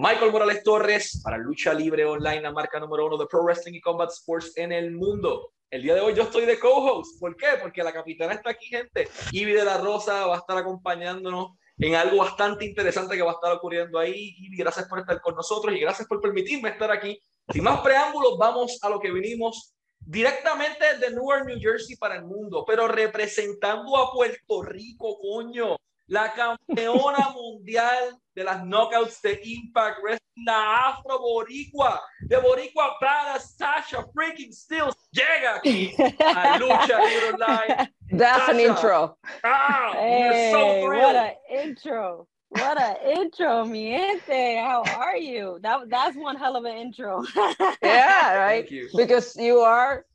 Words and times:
Michael 0.00 0.30
Morales 0.30 0.62
Torres 0.62 1.20
para 1.24 1.36
Lucha 1.36 1.74
Libre 1.74 2.04
Online, 2.04 2.40
la 2.40 2.52
marca 2.52 2.78
número 2.78 3.06
uno 3.06 3.16
de 3.16 3.26
Pro 3.26 3.42
Wrestling 3.42 3.74
y 3.74 3.80
Combat 3.80 4.08
Sports 4.12 4.52
en 4.54 4.70
el 4.70 4.92
mundo. 4.92 5.54
El 5.72 5.82
día 5.82 5.96
de 5.96 6.00
hoy 6.00 6.14
yo 6.14 6.22
estoy 6.22 6.46
de 6.46 6.56
co-host. 6.56 7.18
¿Por 7.18 7.34
qué? 7.34 7.46
Porque 7.60 7.82
la 7.82 7.92
capitana 7.92 8.34
está 8.34 8.50
aquí, 8.50 8.66
gente. 8.66 9.08
Ivy 9.32 9.54
de 9.54 9.64
la 9.64 9.78
Rosa 9.78 10.28
va 10.28 10.36
a 10.36 10.38
estar 10.38 10.56
acompañándonos 10.56 11.58
en 11.78 11.96
algo 11.96 12.18
bastante 12.18 12.64
interesante 12.64 13.16
que 13.16 13.22
va 13.22 13.32
a 13.32 13.34
estar 13.34 13.52
ocurriendo 13.52 13.98
ahí. 13.98 14.36
Ivy, 14.38 14.56
gracias 14.58 14.86
por 14.86 15.00
estar 15.00 15.20
con 15.20 15.34
nosotros 15.34 15.74
y 15.74 15.80
gracias 15.80 16.06
por 16.06 16.20
permitirme 16.20 16.68
estar 16.68 16.92
aquí. 16.92 17.20
Sin 17.52 17.64
más 17.64 17.80
preámbulos, 17.80 18.38
vamos 18.38 18.78
a 18.82 18.88
lo 18.88 19.00
que 19.00 19.10
vinimos 19.10 19.74
directamente 19.98 20.96
de 21.00 21.10
Newark, 21.10 21.44
New 21.44 21.58
Jersey 21.60 21.96
para 21.96 22.14
el 22.14 22.24
mundo, 22.24 22.64
pero 22.64 22.86
representando 22.86 23.96
a 23.96 24.12
Puerto 24.12 24.62
Rico, 24.62 25.18
coño 25.18 25.76
la 26.08 26.32
campeona 26.32 27.32
mundial 27.34 28.18
de 28.34 28.44
las 28.44 28.62
knockouts 28.64 29.20
de 29.20 29.40
Impact 29.44 29.98
Wrestling, 30.02 30.44
la 30.46 30.88
Afro 30.88 31.18
Boricua, 31.18 32.00
de 32.28 32.36
Boricua 32.36 32.96
para 33.00 33.38
Tasha 33.58 34.04
freaking 34.14 34.52
Steelz, 34.52 34.94
llega 35.12 35.56
aquí 35.56 35.94
a 36.20 36.58
Lucha 36.58 36.98
Libre 36.98 37.32
Online. 37.34 37.90
That's 38.10 38.44
Tasha. 38.44 38.50
an 38.50 38.60
intro. 38.60 39.18
Ah, 39.44 39.92
hey, 39.94 40.50
so 40.52 40.86
what 40.86 41.16
an 41.16 41.32
intro. 41.50 42.26
What 42.50 42.80
an 42.80 42.96
intro, 43.18 43.64
mi 43.66 43.92
How 44.26 44.82
are 44.96 45.18
you? 45.18 45.58
That 45.60 45.90
that's 45.90 46.16
one 46.16 46.36
hell 46.36 46.56
of 46.56 46.64
an 46.64 46.76
intro. 46.76 47.22
yeah, 47.82 48.36
right. 48.36 48.70
You. 48.70 48.88
Because 48.96 49.36
you 49.36 49.58
are 49.58 50.06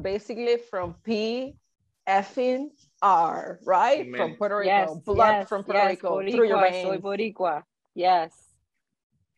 basically 0.00 0.58
from 0.70 0.94
P 1.02 1.56
effing 2.08 2.68
are, 3.02 3.60
right? 3.64 4.00
Amen. 4.00 4.18
From 4.18 4.34
Puerto 4.36 4.58
Rico, 4.58 4.68
yes, 4.68 4.96
blood 5.04 5.30
yes, 5.30 5.48
from 5.48 5.64
Puerto 5.64 5.80
yes, 5.80 5.90
Rico 5.90 6.16
Boricua, 6.16 6.32
through 6.32 6.48
your 6.48 6.60
veins. 6.60 6.88
Soy 6.88 6.98
Boricua. 6.98 7.62
Yes. 7.94 8.32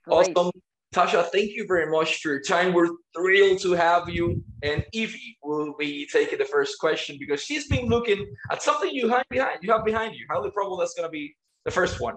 Great. 0.05 0.37
Awesome. 0.37 0.51
Tasha, 0.95 1.27
thank 1.33 1.53
you 1.53 1.67
very 1.67 1.91
much 1.91 2.21
for 2.21 2.33
your 2.33 2.43
time. 2.43 2.75
We're 2.75 2.91
thrilled 3.17 3.61
to 3.63 3.73
have 3.73 4.11
you. 4.11 4.45
And 4.63 4.85
Ivy 4.95 5.39
will 5.43 5.75
be 5.79 6.07
taking 6.13 6.39
the 6.39 6.45
first 6.45 6.79
question 6.79 7.17
because 7.19 7.43
she's 7.43 7.67
been 7.67 7.87
looking 7.87 8.27
at 8.51 8.63
something 8.63 8.91
you 8.91 9.09
have 9.09 9.25
behind 9.31 9.59
you 9.63 9.73
have 9.73 9.87
behind 9.87 10.15
you. 10.15 10.27
Highly 10.31 10.51
probable 10.51 10.77
that's 10.77 10.93
gonna 10.95 11.09
be 11.09 11.35
the 11.65 11.71
first 11.71 11.99
one. 11.99 12.17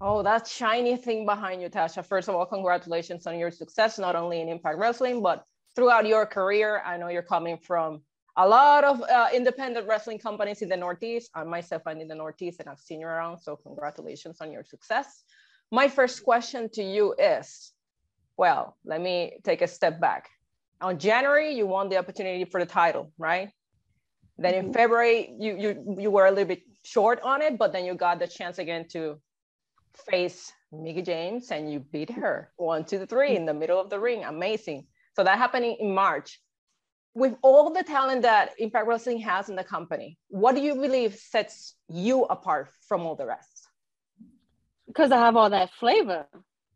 Oh, 0.00 0.22
that 0.22 0.46
shiny 0.48 0.96
thing 0.96 1.26
behind 1.26 1.60
you, 1.60 1.68
Tasha. 1.68 2.02
First 2.02 2.30
of 2.30 2.34
all, 2.34 2.46
congratulations 2.46 3.26
on 3.26 3.38
your 3.38 3.50
success, 3.50 3.98
not 3.98 4.16
only 4.16 4.40
in 4.40 4.48
Impact 4.48 4.78
Wrestling, 4.78 5.20
but 5.20 5.44
throughout 5.76 6.06
your 6.06 6.24
career. 6.24 6.82
I 6.86 6.96
know 6.96 7.08
you're 7.08 7.22
coming 7.22 7.58
from 7.58 8.00
a 8.36 8.46
lot 8.46 8.84
of 8.84 9.02
uh, 9.02 9.28
independent 9.34 9.86
wrestling 9.86 10.18
companies 10.18 10.62
in 10.62 10.68
the 10.68 10.76
Northeast. 10.76 11.30
I 11.34 11.44
myself, 11.44 11.82
I'm 11.86 12.00
in 12.00 12.08
the 12.08 12.14
Northeast 12.14 12.60
and 12.60 12.68
I've 12.68 12.80
seen 12.80 13.00
you 13.00 13.06
around. 13.06 13.38
So 13.38 13.56
congratulations 13.56 14.40
on 14.40 14.52
your 14.52 14.64
success. 14.64 15.24
My 15.70 15.88
first 15.88 16.24
question 16.24 16.68
to 16.74 16.82
you 16.82 17.14
is, 17.18 17.72
well, 18.36 18.76
let 18.84 19.00
me 19.00 19.38
take 19.44 19.62
a 19.62 19.68
step 19.68 20.00
back. 20.00 20.30
On 20.80 20.98
January, 20.98 21.54
you 21.54 21.66
won 21.66 21.88
the 21.88 21.98
opportunity 21.98 22.44
for 22.44 22.58
the 22.60 22.66
title, 22.66 23.12
right? 23.18 23.50
Then 24.38 24.54
in 24.54 24.64
mm-hmm. 24.66 24.72
February, 24.72 25.34
you, 25.38 25.56
you, 25.58 25.96
you 25.98 26.10
were 26.10 26.26
a 26.26 26.30
little 26.30 26.46
bit 26.46 26.62
short 26.82 27.20
on 27.22 27.42
it, 27.42 27.58
but 27.58 27.72
then 27.72 27.84
you 27.84 27.94
got 27.94 28.18
the 28.18 28.26
chance 28.26 28.58
again 28.58 28.88
to 28.88 29.20
face 30.10 30.52
Mickie 30.72 31.02
James 31.02 31.50
and 31.50 31.70
you 31.70 31.80
beat 31.80 32.10
her 32.10 32.50
one, 32.56 32.84
two, 32.84 33.04
three 33.06 33.36
in 33.36 33.44
the 33.44 33.52
middle 33.54 33.78
of 33.78 33.90
the 33.90 34.00
ring. 34.00 34.24
Amazing. 34.24 34.86
So 35.14 35.24
that 35.24 35.36
happened 35.36 35.64
in 35.64 35.94
March 35.94 36.40
with 37.14 37.34
all 37.42 37.72
the 37.72 37.82
talent 37.82 38.22
that 38.22 38.52
Impact 38.58 38.86
Wrestling 38.86 39.20
has 39.20 39.48
in 39.48 39.56
the 39.56 39.64
company, 39.64 40.16
what 40.28 40.54
do 40.54 40.60
you 40.60 40.74
believe 40.74 41.14
sets 41.14 41.74
you 41.88 42.24
apart 42.24 42.70
from 42.88 43.02
all 43.02 43.16
the 43.16 43.26
rest? 43.26 43.68
Because 44.86 45.12
I 45.12 45.18
have 45.18 45.36
all 45.36 45.50
that 45.50 45.70
flavor. 45.74 46.26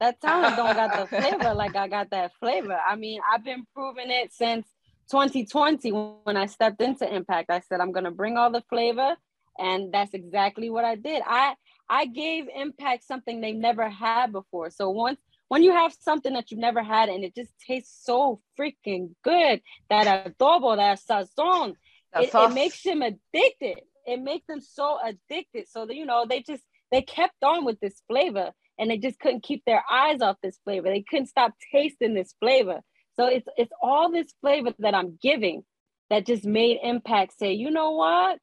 That 0.00 0.20
talent 0.20 0.56
don't 0.56 0.74
got 0.74 0.98
the 0.98 1.06
flavor 1.20 1.54
like 1.54 1.76
I 1.76 1.88
got 1.88 2.10
that 2.10 2.32
flavor. 2.40 2.78
I 2.86 2.96
mean, 2.96 3.20
I've 3.32 3.44
been 3.44 3.64
proving 3.74 4.10
it 4.10 4.32
since 4.32 4.66
2020 5.10 5.90
when 5.90 6.36
I 6.36 6.46
stepped 6.46 6.80
into 6.80 7.12
Impact. 7.12 7.50
I 7.50 7.60
said 7.60 7.80
I'm 7.80 7.92
gonna 7.92 8.10
bring 8.10 8.36
all 8.36 8.50
the 8.50 8.62
flavor, 8.68 9.16
and 9.58 9.92
that's 9.92 10.14
exactly 10.14 10.68
what 10.68 10.84
I 10.84 10.96
did. 10.96 11.22
I 11.24 11.54
I 11.88 12.06
gave 12.06 12.48
Impact 12.54 13.04
something 13.04 13.40
they 13.40 13.52
never 13.52 13.88
had 13.88 14.32
before. 14.32 14.70
So 14.70 14.90
once 14.90 15.20
when 15.54 15.62
you 15.62 15.70
have 15.70 15.94
something 16.00 16.32
that 16.32 16.50
you've 16.50 16.58
never 16.58 16.82
had 16.82 17.08
and 17.08 17.22
it 17.22 17.32
just 17.32 17.52
tastes 17.64 18.04
so 18.04 18.40
freaking 18.58 19.10
good, 19.22 19.60
that 19.88 20.26
adobo, 20.26 20.76
that 20.76 20.98
sazon, 20.98 21.74
it, 22.12 22.34
it, 22.34 22.52
makes 22.52 22.82
them 22.82 23.02
addicted. 23.02 23.78
It 24.04 24.20
makes 24.20 24.48
them 24.48 24.60
so 24.60 24.98
addicted. 25.00 25.68
So 25.68 25.86
that, 25.86 25.94
you 25.94 26.06
know, 26.06 26.26
they 26.28 26.42
just 26.42 26.64
they 26.90 27.02
kept 27.02 27.36
on 27.44 27.64
with 27.64 27.78
this 27.78 28.02
flavor 28.08 28.50
and 28.80 28.90
they 28.90 28.98
just 28.98 29.20
couldn't 29.20 29.44
keep 29.44 29.62
their 29.64 29.84
eyes 29.88 30.20
off 30.22 30.38
this 30.42 30.58
flavor. 30.64 30.88
They 30.88 31.04
couldn't 31.08 31.28
stop 31.28 31.52
tasting 31.70 32.14
this 32.14 32.34
flavor. 32.40 32.80
So 33.14 33.26
it's 33.26 33.46
it's 33.56 33.72
all 33.80 34.10
this 34.10 34.34
flavor 34.40 34.74
that 34.80 34.96
I'm 34.96 35.20
giving 35.22 35.62
that 36.10 36.26
just 36.26 36.44
made 36.44 36.78
Impact 36.82 37.38
say, 37.38 37.52
you 37.52 37.70
know 37.70 37.92
what? 37.92 38.40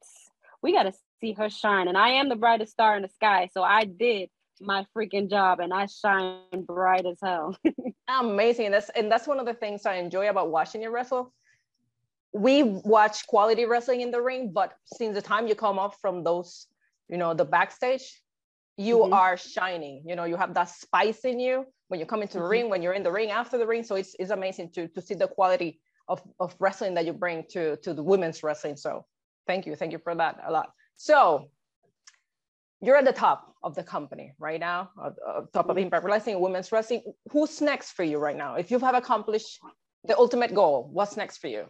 We 0.62 0.72
got 0.72 0.84
to 0.84 0.94
see 1.20 1.34
her 1.34 1.50
shine. 1.50 1.88
And 1.88 1.98
I 1.98 2.12
am 2.12 2.30
the 2.30 2.36
brightest 2.36 2.72
star 2.72 2.96
in 2.96 3.02
the 3.02 3.10
sky. 3.10 3.50
So 3.52 3.62
I 3.62 3.84
did 3.84 4.30
my 4.60 4.86
freaking 4.96 5.30
job 5.30 5.60
and 5.60 5.72
I 5.72 5.86
shine 5.86 6.64
bright 6.66 7.06
as 7.06 7.18
hell. 7.22 7.56
Amazing. 8.08 8.66
And 8.66 8.74
that's 8.74 8.90
and 8.90 9.10
that's 9.10 9.26
one 9.26 9.40
of 9.40 9.46
the 9.46 9.54
things 9.54 9.86
I 9.86 9.94
enjoy 9.94 10.28
about 10.28 10.50
watching 10.50 10.82
you 10.82 10.90
wrestle. 10.90 11.32
We 12.32 12.62
watch 12.62 13.26
quality 13.26 13.64
wrestling 13.66 14.00
in 14.00 14.10
the 14.10 14.20
ring, 14.20 14.52
but 14.52 14.72
since 14.86 15.14
the 15.14 15.22
time 15.22 15.46
you 15.46 15.54
come 15.54 15.78
off 15.78 15.98
from 16.00 16.24
those, 16.24 16.66
you 17.08 17.18
know, 17.18 17.34
the 17.34 17.44
backstage, 17.44 18.22
you 18.78 18.98
mm-hmm. 18.98 19.12
are 19.12 19.36
shining. 19.36 20.02
You 20.06 20.16
know, 20.16 20.24
you 20.24 20.36
have 20.36 20.54
that 20.54 20.70
spice 20.70 21.24
in 21.24 21.38
you 21.38 21.66
when 21.88 22.00
you 22.00 22.06
come 22.06 22.22
into 22.22 22.34
the 22.34 22.40
mm-hmm. 22.40 22.50
ring, 22.50 22.70
when 22.70 22.82
you're 22.82 22.94
in 22.94 23.02
the 23.02 23.12
ring, 23.12 23.30
after 23.30 23.58
the 23.58 23.66
ring. 23.66 23.84
So 23.84 23.96
it's, 23.96 24.16
it's 24.18 24.30
amazing 24.30 24.70
to 24.72 24.88
to 24.88 25.02
see 25.02 25.14
the 25.14 25.28
quality 25.28 25.80
of, 26.08 26.22
of 26.40 26.54
wrestling 26.58 26.94
that 26.94 27.04
you 27.06 27.12
bring 27.12 27.44
to 27.50 27.76
to 27.76 27.94
the 27.94 28.02
women's 28.02 28.42
wrestling. 28.42 28.76
So 28.76 29.04
thank 29.46 29.66
you. 29.66 29.76
Thank 29.76 29.92
you 29.92 29.98
for 29.98 30.14
that 30.14 30.40
a 30.46 30.50
lot. 30.50 30.72
So 30.96 31.50
you're 32.82 32.96
at 32.96 33.04
the 33.04 33.12
top 33.12 33.54
of 33.62 33.74
the 33.74 33.82
company 33.82 34.32
right 34.38 34.58
now, 34.58 34.90
uh, 35.00 35.10
top 35.52 35.68
of 35.68 35.78
Impact 35.78 36.04
Wrestling, 36.04 36.40
women's 36.40 36.72
wrestling. 36.72 37.02
Who's 37.30 37.60
next 37.60 37.92
for 37.92 38.02
you 38.02 38.18
right 38.18 38.36
now? 38.36 38.56
If 38.56 38.70
you 38.70 38.78
have 38.80 38.96
accomplished 38.96 39.60
the 40.04 40.18
ultimate 40.18 40.52
goal, 40.52 40.90
what's 40.92 41.16
next 41.16 41.38
for 41.38 41.46
you? 41.46 41.66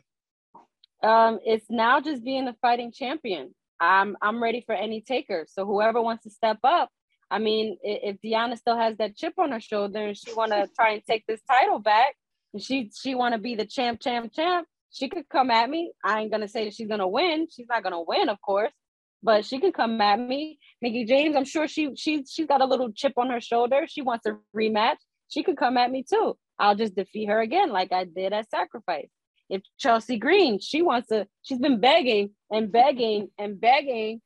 Um, 1.02 1.38
it's 1.44 1.66
now 1.68 2.00
just 2.00 2.24
being 2.24 2.46
the 2.46 2.54
fighting 2.62 2.92
champion. 2.92 3.54
I'm 3.78 4.16
I'm 4.22 4.42
ready 4.42 4.62
for 4.64 4.74
any 4.74 5.02
taker. 5.02 5.46
So 5.48 5.66
whoever 5.66 6.00
wants 6.00 6.24
to 6.24 6.30
step 6.30 6.58
up, 6.64 6.88
I 7.30 7.38
mean, 7.38 7.76
if 7.82 8.16
Deonna 8.24 8.56
still 8.56 8.78
has 8.78 8.96
that 8.98 9.16
chip 9.16 9.34
on 9.38 9.52
her 9.52 9.60
shoulder 9.60 10.06
and 10.06 10.16
she 10.16 10.32
want 10.32 10.52
to 10.52 10.68
try 10.74 10.92
and 10.92 11.02
take 11.04 11.26
this 11.26 11.40
title 11.42 11.78
back, 11.78 12.14
and 12.54 12.62
she 12.62 12.90
she 12.98 13.14
want 13.14 13.34
to 13.34 13.40
be 13.40 13.54
the 13.54 13.66
champ, 13.66 14.00
champ, 14.00 14.32
champ, 14.32 14.66
she 14.90 15.08
could 15.08 15.28
come 15.28 15.50
at 15.50 15.68
me. 15.68 15.92
I 16.04 16.20
ain't 16.20 16.30
gonna 16.30 16.48
say 16.48 16.64
that 16.64 16.74
she's 16.74 16.88
gonna 16.88 17.08
win. 17.08 17.48
She's 17.50 17.66
not 17.68 17.82
gonna 17.82 18.02
win, 18.02 18.28
of 18.28 18.40
course, 18.40 18.72
but 19.22 19.44
she 19.44 19.60
can 19.60 19.72
come 19.72 20.00
at 20.00 20.18
me. 20.18 20.58
Mickie 20.80 21.04
James, 21.04 21.36
I'm 21.36 21.44
sure 21.44 21.68
she 21.68 21.94
she 21.96 22.24
she's 22.28 22.46
got 22.46 22.60
a 22.60 22.66
little 22.66 22.92
chip 22.92 23.12
on 23.16 23.30
her 23.30 23.40
shoulder. 23.40 23.86
She 23.88 24.02
wants 24.02 24.26
a 24.26 24.36
rematch. 24.56 24.96
She 25.28 25.42
could 25.42 25.56
come 25.56 25.76
at 25.76 25.90
me 25.90 26.04
too. 26.08 26.36
I'll 26.58 26.74
just 26.74 26.94
defeat 26.94 27.28
her 27.28 27.40
again, 27.40 27.70
like 27.70 27.92
I 27.92 28.04
did 28.04 28.32
at 28.32 28.50
Sacrifice. 28.50 29.08
If 29.48 29.62
Chelsea 29.78 30.18
Green, 30.18 30.60
she 30.60 30.82
wants 30.82 31.08
to, 31.08 31.26
she's 31.42 31.58
been 31.58 31.80
begging 31.80 32.30
and 32.50 32.70
begging 32.70 33.28
and 33.38 33.60
begging 33.60 34.20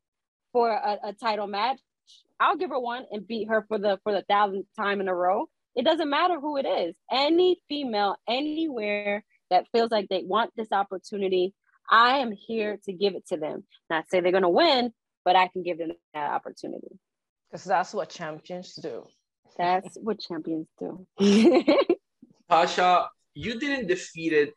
for 0.52 0.70
a, 0.70 0.98
a 1.04 1.12
title 1.12 1.46
match. 1.46 1.80
I'll 2.38 2.56
give 2.56 2.70
her 2.70 2.78
one 2.78 3.06
and 3.10 3.26
beat 3.26 3.48
her 3.48 3.64
for 3.68 3.78
the 3.78 3.98
for 4.02 4.12
the 4.12 4.24
thousandth 4.28 4.66
time 4.78 5.00
in 5.00 5.08
a 5.08 5.14
row. 5.14 5.46
It 5.74 5.84
doesn't 5.84 6.08
matter 6.08 6.40
who 6.40 6.56
it 6.56 6.66
is. 6.66 6.94
Any 7.10 7.60
female 7.68 8.16
anywhere 8.28 9.24
that 9.50 9.66
feels 9.72 9.90
like 9.90 10.08
they 10.08 10.22
want 10.22 10.50
this 10.56 10.72
opportunity, 10.72 11.54
I 11.90 12.18
am 12.18 12.32
here 12.32 12.78
to 12.84 12.92
give 12.92 13.14
it 13.14 13.26
to 13.28 13.36
them. 13.36 13.64
Not 13.90 14.08
say 14.10 14.20
they're 14.20 14.32
going 14.32 14.42
to 14.42 14.48
win, 14.48 14.92
but 15.24 15.36
I 15.36 15.48
can 15.48 15.62
give 15.62 15.78
them 15.78 15.92
that 16.14 16.30
opportunity. 16.30 16.98
Because 17.50 17.64
that's 17.64 17.94
what 17.94 18.10
champions 18.10 18.74
do. 18.74 19.04
That's 19.56 19.96
what 20.00 20.20
champions 20.20 20.68
do. 20.78 21.06
Tasha, 22.50 23.06
you 23.34 23.58
didn't 23.58 23.86
defeat 23.86 24.52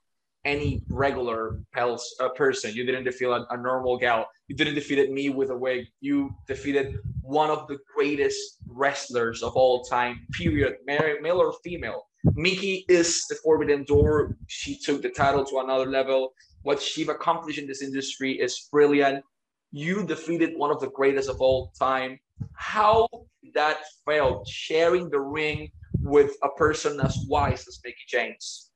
any 0.45 0.81
regular 0.89 1.59
pels, 1.73 2.15
uh, 2.19 2.29
person. 2.29 2.73
You 2.73 2.85
didn't 2.85 3.03
defeat 3.03 3.25
a, 3.25 3.45
a, 3.49 3.57
normal 3.57 3.97
gal. 3.97 4.27
You 4.47 4.55
didn't 4.55 4.75
defeat 4.75 5.11
me 5.11 5.29
with 5.29 5.49
a 5.49 5.57
wig. 5.57 5.87
You 5.99 6.31
defeated 6.47 6.97
one 7.21 7.49
of 7.49 7.67
the 7.67 7.77
greatest 7.93 8.57
wrestlers 8.67 9.43
of 9.43 9.55
all 9.55 9.83
time, 9.83 10.25
period, 10.31 10.77
male 10.85 11.41
or 11.41 11.53
female. 11.63 12.08
Mickie 12.23 12.85
is 12.89 13.25
the 13.27 13.35
Forbidden 13.35 13.83
Door. 13.83 14.35
She 14.47 14.77
took 14.77 15.01
the 15.01 15.09
title 15.09 15.45
to 15.45 15.59
another 15.59 15.85
level. 15.85 16.33
What 16.63 16.81
she's 16.81 17.07
accomplished 17.07 17.59
in 17.59 17.67
this 17.67 17.81
industry 17.81 18.33
is 18.33 18.67
brilliant. 18.71 19.23
You 19.71 20.05
defeated 20.05 20.57
one 20.57 20.71
of 20.71 20.79
the 20.79 20.89
greatest 20.89 21.29
of 21.29 21.39
all 21.39 21.71
time. 21.79 22.19
How 22.53 23.07
that 23.53 23.77
felt 24.05 24.47
sharing 24.47 25.09
the 25.09 25.19
ring 25.19 25.71
with 26.01 26.35
a 26.43 26.49
person 26.49 26.99
as 26.99 27.17
wise 27.27 27.67
as 27.67 27.79
Mickie 27.83 27.97
James? 28.07 28.71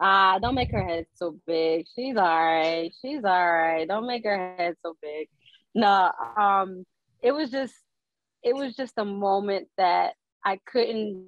Ah, 0.00 0.36
uh, 0.36 0.38
don't 0.38 0.54
make 0.54 0.70
her 0.70 0.84
head 0.84 1.06
so 1.14 1.36
big. 1.46 1.86
She's 1.94 2.16
all 2.16 2.24
right. 2.24 2.92
She's 3.02 3.24
all 3.24 3.52
right. 3.52 3.86
Don't 3.88 4.06
make 4.06 4.24
her 4.24 4.54
head 4.56 4.76
so 4.84 4.94
big. 5.02 5.28
No, 5.74 6.10
um, 6.36 6.84
it 7.22 7.32
was 7.32 7.50
just, 7.50 7.74
it 8.42 8.54
was 8.54 8.76
just 8.76 8.94
a 8.96 9.04
moment 9.04 9.68
that 9.76 10.14
I 10.44 10.60
couldn't 10.66 11.26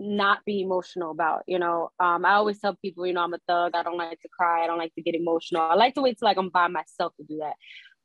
not 0.00 0.44
be 0.46 0.62
emotional 0.62 1.10
about. 1.10 1.42
You 1.46 1.58
know, 1.58 1.90
um, 2.00 2.24
I 2.24 2.32
always 2.32 2.58
tell 2.58 2.74
people, 2.82 3.06
you 3.06 3.12
know, 3.12 3.22
I'm 3.22 3.34
a 3.34 3.38
thug. 3.46 3.72
I 3.74 3.82
don't 3.82 3.98
like 3.98 4.18
to 4.20 4.28
cry. 4.28 4.64
I 4.64 4.66
don't 4.66 4.78
like 4.78 4.94
to 4.94 5.02
get 5.02 5.14
emotional. 5.14 5.62
I 5.62 5.74
like 5.74 5.94
to 5.94 6.02
wait 6.02 6.18
till 6.18 6.26
like 6.26 6.38
I'm 6.38 6.48
by 6.48 6.68
myself 6.68 7.12
to 7.18 7.24
do 7.24 7.38
that. 7.40 7.54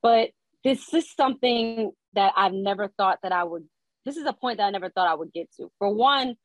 But 0.03 0.31
this 0.63 0.94
is 0.94 1.09
something 1.15 1.92
that 2.13 2.33
I've 2.36 2.53
never 2.53 2.89
thought 2.97 3.19
that 3.24 3.31
I 3.31 3.45
would. 3.45 3.63
This 4.06 4.18
is 4.18 4.25
a 4.25 4.33
point 4.33 4.57
that 4.57 4.65
I 4.65 4.71
never 4.71 4.89
thought 4.89 5.07
I 5.07 5.15
would 5.15 5.31
get 5.31 5.47
to. 5.57 5.71
For 5.80 5.94
one, 5.94 6.36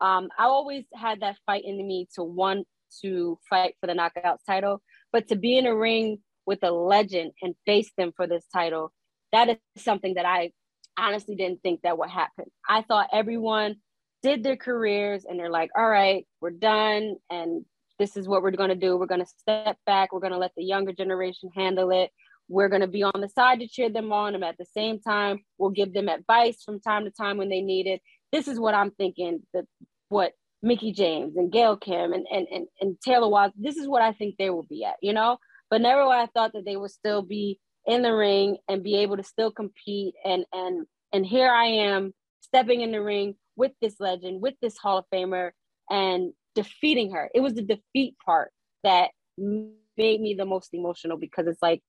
um, 0.00 0.28
I 0.38 0.44
always 0.44 0.84
had 0.94 1.20
that 1.20 1.36
fight 1.44 1.64
in 1.64 1.76
me 1.76 2.06
to 2.14 2.22
want 2.22 2.66
to 3.02 3.38
fight 3.48 3.74
for 3.80 3.86
the 3.88 3.94
knockouts 3.94 4.44
title, 4.46 4.80
but 5.12 5.28
to 5.28 5.36
be 5.36 5.58
in 5.58 5.66
a 5.66 5.74
ring 5.74 6.18
with 6.46 6.62
a 6.62 6.70
legend 6.70 7.32
and 7.42 7.54
face 7.66 7.90
them 7.98 8.12
for 8.16 8.26
this 8.26 8.44
title, 8.52 8.92
that 9.32 9.48
is 9.48 9.56
something 9.82 10.14
that 10.14 10.24
I 10.24 10.52
honestly 10.98 11.34
didn't 11.34 11.62
think 11.62 11.82
that 11.82 11.98
would 11.98 12.10
happen. 12.10 12.46
I 12.68 12.82
thought 12.82 13.08
everyone 13.12 13.76
did 14.22 14.42
their 14.42 14.56
careers 14.56 15.24
and 15.24 15.38
they're 15.38 15.50
like, 15.50 15.70
all 15.76 15.88
right, 15.88 16.26
we're 16.40 16.50
done. 16.50 17.16
And 17.30 17.64
this 17.98 18.16
is 18.16 18.28
what 18.28 18.42
we're 18.42 18.50
going 18.50 18.70
to 18.70 18.74
do. 18.74 18.96
We're 18.96 19.06
going 19.06 19.24
to 19.24 19.26
step 19.26 19.76
back. 19.86 20.12
We're 20.12 20.20
going 20.20 20.32
to 20.32 20.38
let 20.38 20.52
the 20.56 20.64
younger 20.64 20.92
generation 20.92 21.50
handle 21.54 21.90
it. 21.90 22.10
We're 22.48 22.68
going 22.68 22.80
to 22.80 22.88
be 22.88 23.02
on 23.02 23.20
the 23.20 23.28
side 23.28 23.60
to 23.60 23.68
cheer 23.68 23.90
them 23.90 24.12
on. 24.12 24.34
And 24.34 24.44
at 24.44 24.58
the 24.58 24.66
same 24.74 25.00
time, 25.00 25.40
we'll 25.58 25.70
give 25.70 25.92
them 25.92 26.08
advice 26.08 26.62
from 26.64 26.80
time 26.80 27.04
to 27.04 27.10
time 27.10 27.36
when 27.36 27.48
they 27.48 27.60
need 27.60 27.86
it. 27.86 28.00
This 28.32 28.48
is 28.48 28.58
what 28.58 28.74
I'm 28.74 28.90
thinking 28.92 29.42
that 29.54 29.64
what 30.08 30.32
Mickie 30.62 30.92
James 30.92 31.36
and 31.36 31.52
Gail 31.52 31.76
Kim 31.76 32.12
and, 32.12 32.26
and, 32.30 32.46
and, 32.52 32.66
and 32.80 32.96
Taylor 33.00 33.28
Watts, 33.28 33.54
this 33.56 33.76
is 33.76 33.88
what 33.88 34.02
I 34.02 34.12
think 34.12 34.36
they 34.36 34.50
will 34.50 34.64
be 34.64 34.84
at, 34.84 34.96
you 35.00 35.12
know? 35.12 35.38
But 35.70 35.80
never 35.80 36.04
would 36.04 36.16
I 36.16 36.26
thought 36.26 36.52
that 36.54 36.64
they 36.64 36.76
would 36.76 36.90
still 36.90 37.22
be 37.22 37.60
in 37.86 38.02
the 38.02 38.14
ring 38.14 38.58
and 38.68 38.82
be 38.82 38.96
able 38.96 39.16
to 39.16 39.22
still 39.22 39.52
compete. 39.52 40.14
And, 40.24 40.44
and, 40.52 40.86
and 41.12 41.24
here 41.24 41.50
I 41.50 41.66
am 41.66 42.12
stepping 42.40 42.80
in 42.80 42.90
the 42.90 43.00
ring 43.00 43.36
with 43.60 43.72
this 43.82 43.96
legend, 44.00 44.40
with 44.40 44.54
this 44.62 44.78
Hall 44.78 44.98
of 44.98 45.04
Famer, 45.14 45.50
and 45.90 46.32
defeating 46.54 47.12
her. 47.12 47.30
It 47.34 47.40
was 47.40 47.54
the 47.54 47.62
defeat 47.62 48.16
part 48.24 48.50
that 48.82 49.10
made 49.36 50.20
me 50.20 50.34
the 50.34 50.46
most 50.46 50.70
emotional 50.72 51.18
because 51.18 51.46
it's 51.46 51.62
like, 51.62 51.82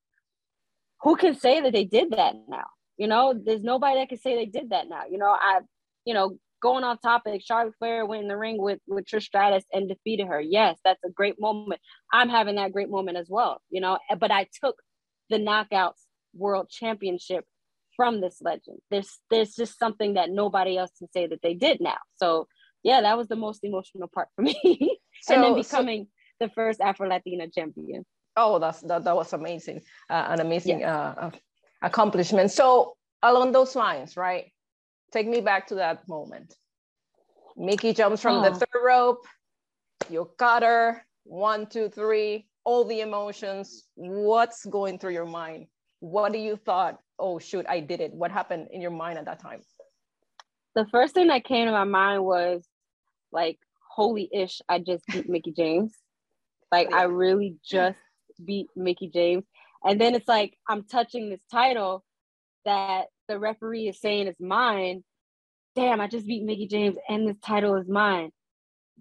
who 1.02 1.16
can 1.16 1.34
say 1.34 1.62
that 1.62 1.72
they 1.72 1.86
did 1.86 2.12
that 2.12 2.36
now? 2.50 2.66
You 2.98 3.08
know, 3.08 3.34
there's 3.34 3.64
nobody 3.64 4.00
that 4.00 4.10
can 4.10 4.20
say 4.20 4.36
they 4.36 4.46
did 4.46 4.72
that 4.72 4.90
now. 4.90 5.04
You 5.10 5.18
know, 5.18 5.30
I, 5.30 5.62
you 6.06 6.14
know, 6.14 6.38
going 6.62 6.84
off 6.84 7.02
topic, 7.02 7.42
Charlotte 7.44 7.74
Flair 7.80 8.06
went 8.06 8.24
in 8.24 8.28
the 8.28 8.38
ring 8.38 8.62
with 8.62 8.80
with 8.88 9.06
Trish 9.06 9.24
Stratus 9.24 9.64
and 9.74 9.88
defeated 9.88 10.28
her. 10.28 10.42
Yes, 10.42 10.78
that's 10.84 11.04
a 11.06 11.10
great 11.10 11.40
moment. 11.40 11.82
I'm 12.14 12.30
having 12.30 12.56
that 12.56 12.74
great 12.74 12.90
moment 12.90 13.18
as 13.18 13.28
well. 13.30 13.62
You 13.70 13.82
know, 13.82 13.98
but 14.20 14.30
I 14.30 14.48
took 14.62 14.76
the 15.30 15.38
Knockouts 15.38 16.02
World 16.36 16.70
Championship 16.70 17.46
from 18.02 18.20
this 18.20 18.42
legend. 18.42 18.80
There's 18.90 19.20
there's 19.30 19.54
just 19.54 19.78
something 19.78 20.16
that 20.16 20.32
nobody 20.32 20.76
else 20.76 20.90
can 20.98 21.08
say 21.12 21.28
that 21.28 21.44
they 21.44 21.54
did 21.54 21.80
now. 21.80 22.00
So 22.16 22.48
yeah, 22.82 23.02
that 23.02 23.16
was 23.16 23.28
the 23.28 23.36
most 23.36 23.64
emotional 23.64 24.08
part 24.08 24.30
for 24.36 24.42
me. 24.50 24.98
So, 25.22 25.36
and 25.36 25.44
then 25.44 25.54
becoming 25.54 26.06
so, 26.06 26.48
the 26.48 26.50
first 26.56 26.82
Afro 26.82 27.08
Latina 27.08 27.48
champion. 27.48 28.04
Oh, 28.36 28.58
that's 28.58 28.82
that, 28.90 29.04
that 29.04 29.16
was 29.16 29.34
amazing. 29.34 29.82
Uh, 30.10 30.26
an 30.30 30.40
amazing 30.42 30.80
yes. 30.80 30.90
uh, 30.90 31.30
accomplishment. 31.84 32.50
So 32.50 32.96
along 33.22 33.52
those 33.52 33.76
lines, 33.76 34.18
right? 34.18 34.46
Take 35.14 35.28
me 35.28 35.40
back 35.40 35.68
to 35.68 35.76
that 35.76 36.08
moment. 36.08 36.56
Mickie 37.56 37.94
jumps 37.94 38.20
from 38.20 38.38
oh. 38.38 38.50
the 38.50 38.56
third 38.56 38.82
rope. 38.84 39.28
You 40.10 40.28
cut 40.40 40.64
her. 40.64 41.06
One, 41.26 41.68
two, 41.68 41.88
three. 41.90 42.48
All 42.64 42.84
the 42.84 43.02
emotions. 43.02 43.84
What's 43.94 44.66
going 44.66 44.98
through 44.98 45.14
your 45.14 45.28
mind? 45.28 45.68
What 46.00 46.34
do 46.34 46.40
you 46.40 46.56
thought 46.56 46.98
oh 47.22 47.40
shoot 47.40 47.66
i 47.70 47.80
did 47.80 48.02
it. 48.02 48.12
What 48.12 48.32
happened 48.32 48.68
in 48.72 48.82
your 48.82 48.92
mind 48.92 49.18
at 49.20 49.26
that 49.26 49.40
time? 49.40 49.62
The 50.76 50.86
first 50.88 51.14
thing 51.14 51.28
that 51.28 51.46
came 51.46 51.68
to 51.68 51.72
my 51.72 51.86
mind 51.86 52.26
was 52.26 52.66
like 53.32 53.60
holy 53.90 54.30
ish 54.34 54.62
i 54.68 54.80
just 54.80 55.06
beat 55.08 55.30
mickie 55.30 55.54
james. 55.54 55.94
Like 56.72 56.90
yeah. 56.90 56.98
i 56.98 57.04
really 57.04 57.56
just 57.64 58.00
beat 58.44 58.68
mickie 58.76 59.10
james. 59.14 59.46
And 59.86 60.02
then 60.02 60.16
it's 60.16 60.28
like 60.28 60.58
i'm 60.68 60.84
touching 60.84 61.30
this 61.30 61.42
title 61.50 62.04
that 62.66 63.06
the 63.28 63.40
referee 63.40 63.88
is 63.88 64.02
saying 64.02 64.28
is 64.28 64.36
mine. 64.40 65.04
Damn 65.76 66.02
i 66.02 66.08
just 66.08 66.28
beat 66.28 66.44
mickie 66.44 66.68
james 66.68 66.98
and 67.08 67.28
this 67.28 67.38
title 67.46 67.76
is 67.76 67.88
mine. 67.88 68.32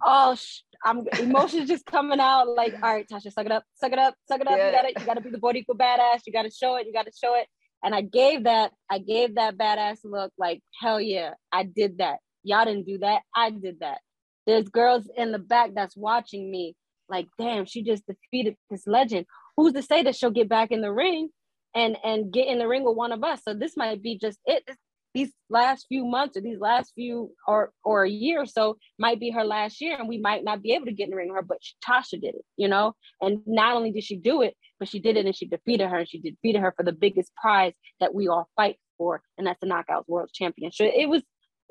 Oh 0.05 0.34
sh- 0.34 0.61
i'm 0.84 1.06
emotions 1.19 1.69
just 1.69 1.84
coming 1.84 2.20
out 2.20 2.49
like 2.49 2.75
all 2.75 2.94
right 2.94 3.06
tasha 3.06 3.31
suck 3.32 3.44
it 3.44 3.52
up 3.52 3.64
suck 3.75 3.93
it 3.93 3.99
up 3.99 4.14
suck 4.28 4.40
it 4.40 4.49
up. 4.49 4.56
Yeah. 4.56 4.66
you 4.66 4.73
gotta 4.73 4.93
you 5.00 5.06
gotta 5.06 5.20
be 5.20 5.31
the 5.31 5.38
Boricua 5.38 5.76
badass. 5.76 6.20
You 6.26 6.32
gotta 6.32 6.50
show 6.50 6.76
it 6.76 6.87
you 6.87 6.93
gotta 6.93 7.12
show 7.19 7.34
it 7.37 7.46
and 7.82 7.94
I 7.94 8.02
gave 8.02 8.44
that, 8.44 8.72
I 8.90 8.98
gave 8.98 9.36
that 9.36 9.56
badass 9.56 9.98
look 10.04 10.32
like, 10.38 10.60
hell 10.80 11.00
yeah, 11.00 11.34
I 11.52 11.64
did 11.64 11.98
that. 11.98 12.18
Y'all 12.42 12.64
didn't 12.64 12.86
do 12.86 12.98
that. 12.98 13.22
I 13.34 13.50
did 13.50 13.80
that. 13.80 13.98
There's 14.46 14.68
girls 14.68 15.08
in 15.16 15.32
the 15.32 15.38
back 15.38 15.70
that's 15.74 15.96
watching 15.96 16.50
me, 16.50 16.74
like, 17.08 17.26
damn, 17.38 17.66
she 17.66 17.82
just 17.82 18.04
defeated 18.06 18.56
this 18.70 18.86
legend. 18.86 19.26
Who's 19.56 19.72
to 19.74 19.82
say 19.82 20.02
that 20.02 20.16
she'll 20.16 20.30
get 20.30 20.48
back 20.48 20.70
in 20.70 20.80
the 20.80 20.92
ring 20.92 21.28
and 21.74 21.96
and 22.02 22.32
get 22.32 22.48
in 22.48 22.58
the 22.58 22.68
ring 22.68 22.84
with 22.84 22.96
one 22.96 23.12
of 23.12 23.22
us? 23.22 23.40
So 23.46 23.54
this 23.54 23.76
might 23.76 24.02
be 24.02 24.18
just 24.18 24.38
it. 24.44 24.64
This 24.66 24.76
these 25.14 25.32
last 25.48 25.86
few 25.88 26.04
months 26.04 26.36
or 26.36 26.40
these 26.40 26.60
last 26.60 26.92
few 26.94 27.32
or 27.46 27.72
or 27.84 28.04
a 28.04 28.10
year 28.10 28.42
or 28.42 28.46
so 28.46 28.76
might 28.98 29.18
be 29.18 29.30
her 29.30 29.44
last 29.44 29.80
year 29.80 29.96
and 29.98 30.08
we 30.08 30.18
might 30.18 30.44
not 30.44 30.62
be 30.62 30.72
able 30.72 30.86
to 30.86 30.92
get 30.92 31.04
in 31.04 31.10
the 31.10 31.16
ring 31.16 31.28
with 31.28 31.36
her 31.36 31.42
but 31.42 31.58
tasha 31.86 32.20
did 32.20 32.34
it 32.34 32.44
you 32.56 32.68
know? 32.68 32.94
And 33.20 33.40
not 33.46 33.74
only 33.74 33.90
did 33.92 34.04
she 34.04 34.16
do 34.16 34.42
it 34.42 34.54
but 34.78 34.88
she 34.88 35.00
did 35.00 35.16
it 35.16 35.26
and 35.26 35.34
she 35.34 35.46
defeated 35.46 35.88
her 35.88 35.98
and 35.98 36.08
she 36.08 36.20
defeated 36.20 36.60
her 36.60 36.72
for 36.76 36.84
the 36.84 36.92
biggest 36.92 37.32
prize 37.34 37.72
that 37.98 38.14
we 38.14 38.28
all 38.28 38.48
fight 38.56 38.76
for 38.98 39.22
and 39.36 39.46
that's 39.46 39.60
the 39.60 39.66
knockouts 39.66 40.08
world 40.08 40.30
championship. 40.32 40.92
It 40.94 41.08
was 41.08 41.22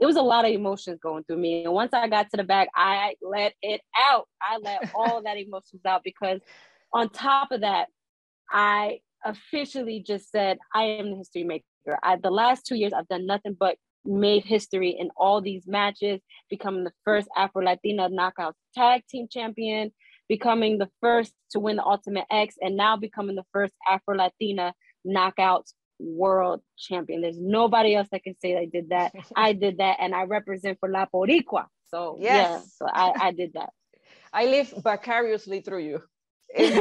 it 0.01 0.06
was 0.06 0.15
a 0.15 0.21
lot 0.21 0.45
of 0.45 0.51
emotions 0.51 1.00
going 1.01 1.24
through 1.25 1.38
me. 1.38 1.63
And 1.63 1.74
once 1.74 1.94
i 1.94 2.07
got 2.07 2.30
to 2.31 2.38
the 2.38 2.44
back 2.44 2.69
i 2.75 3.15
let 3.21 3.53
it 3.62 3.81
out. 3.97 4.27
I 4.42 4.57
let 4.57 4.92
all 4.95 5.24
that 5.24 5.38
emotions 5.38 5.81
out 5.85 6.01
because 6.03 6.42
on 6.94 7.09
top 7.09 7.51
of 7.51 7.62
that 7.62 7.88
i 8.51 9.00
officially 9.25 10.04
just 10.06 10.31
said 10.31 10.57
i 10.74 10.83
am 10.83 11.12
the 11.12 11.18
history 11.18 11.44
maker 11.44 11.63
I, 12.04 12.18
the 12.18 12.31
last 12.31 12.66
two 12.66 12.75
years, 12.75 12.94
I've 12.94 13.07
done 13.07 13.25
nothing 13.25 13.56
but 13.60 13.77
made 14.06 14.44
history 14.44 14.95
in 14.98 15.10
all 15.16 15.42
these 15.42 15.68
matches, 15.68 16.21
becoming 16.50 16.83
the 16.83 16.94
first 17.06 17.27
Afro 17.36 17.63
Latina 17.63 18.10
knockout 18.10 18.56
tag 18.75 19.04
team 19.10 19.27
champion, 19.30 19.92
becoming 20.27 20.77
the 20.77 20.89
first 21.01 21.33
to 21.51 21.60
win 21.60 21.77
the 21.77 21.86
Ultimate 21.86 22.25
X, 22.31 22.56
and 22.62 22.75
now 22.75 22.98
becoming 22.98 23.36
the 23.36 23.45
first 23.51 23.74
Afro 23.89 24.16
Latina 24.16 24.74
knockout 25.04 25.68
world 26.00 26.62
champion. 26.77 27.21
There's 27.21 27.39
nobody 27.39 27.95
else 27.95 28.07
that 28.12 28.24
can 28.24 28.36
say 28.39 28.57
I 28.57 28.66
did 28.66 28.89
that. 28.89 29.13
I 29.36 29.54
did 29.54 29.77
that, 29.80 29.98
and 30.00 30.16
I 30.16 30.24
represent 30.24 30.77
for 30.80 30.89
La 30.89 31.06
Boricua. 31.13 31.66
So 31.89 32.18
yes. 32.19 32.31
yeah, 32.31 32.60
so 32.60 32.86
I, 32.88 33.13
I 33.27 33.31
did 33.31 33.54
that. 33.54 33.71
I 34.31 34.45
live 34.45 34.73
vicariously 34.83 35.61
through 35.61 35.80
you. 35.80 36.04
It's 36.51 36.75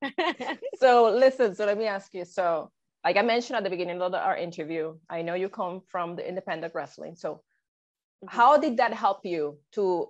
great. 0.00 0.58
so 0.80 1.10
listen, 1.10 1.54
so 1.54 1.66
let 1.66 1.78
me 1.78 1.86
ask 1.86 2.12
you. 2.14 2.24
So 2.24 2.70
like 3.04 3.16
I 3.16 3.22
mentioned 3.22 3.56
at 3.56 3.64
the 3.64 3.70
beginning 3.70 4.00
of 4.00 4.12
the, 4.12 4.18
our 4.18 4.36
interview, 4.36 4.96
I 5.10 5.22
know 5.22 5.34
you 5.34 5.48
come 5.48 5.82
from 5.86 6.16
the 6.16 6.26
independent 6.26 6.74
wrestling. 6.74 7.16
So 7.16 7.34
mm-hmm. 7.34 8.28
how 8.28 8.56
did 8.56 8.78
that 8.78 8.92
help 8.92 9.24
you 9.24 9.58
to, 9.72 10.08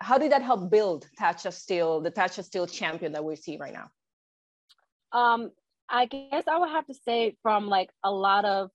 how 0.00 0.18
did 0.18 0.32
that 0.32 0.42
help 0.42 0.70
build 0.70 1.08
Tasha 1.20 1.52
Steel, 1.52 2.00
the 2.00 2.10
Tasha 2.10 2.44
Steel 2.44 2.66
champion 2.66 3.12
that 3.12 3.24
we 3.24 3.36
see 3.36 3.56
right 3.58 3.74
now? 3.74 3.90
Um, 5.12 5.50
I 5.88 6.06
guess 6.06 6.44
I 6.48 6.58
would 6.58 6.70
have 6.70 6.86
to 6.86 6.94
say 6.94 7.36
from 7.42 7.68
like 7.68 7.90
a 8.04 8.10
lot 8.10 8.44
of 8.44 8.70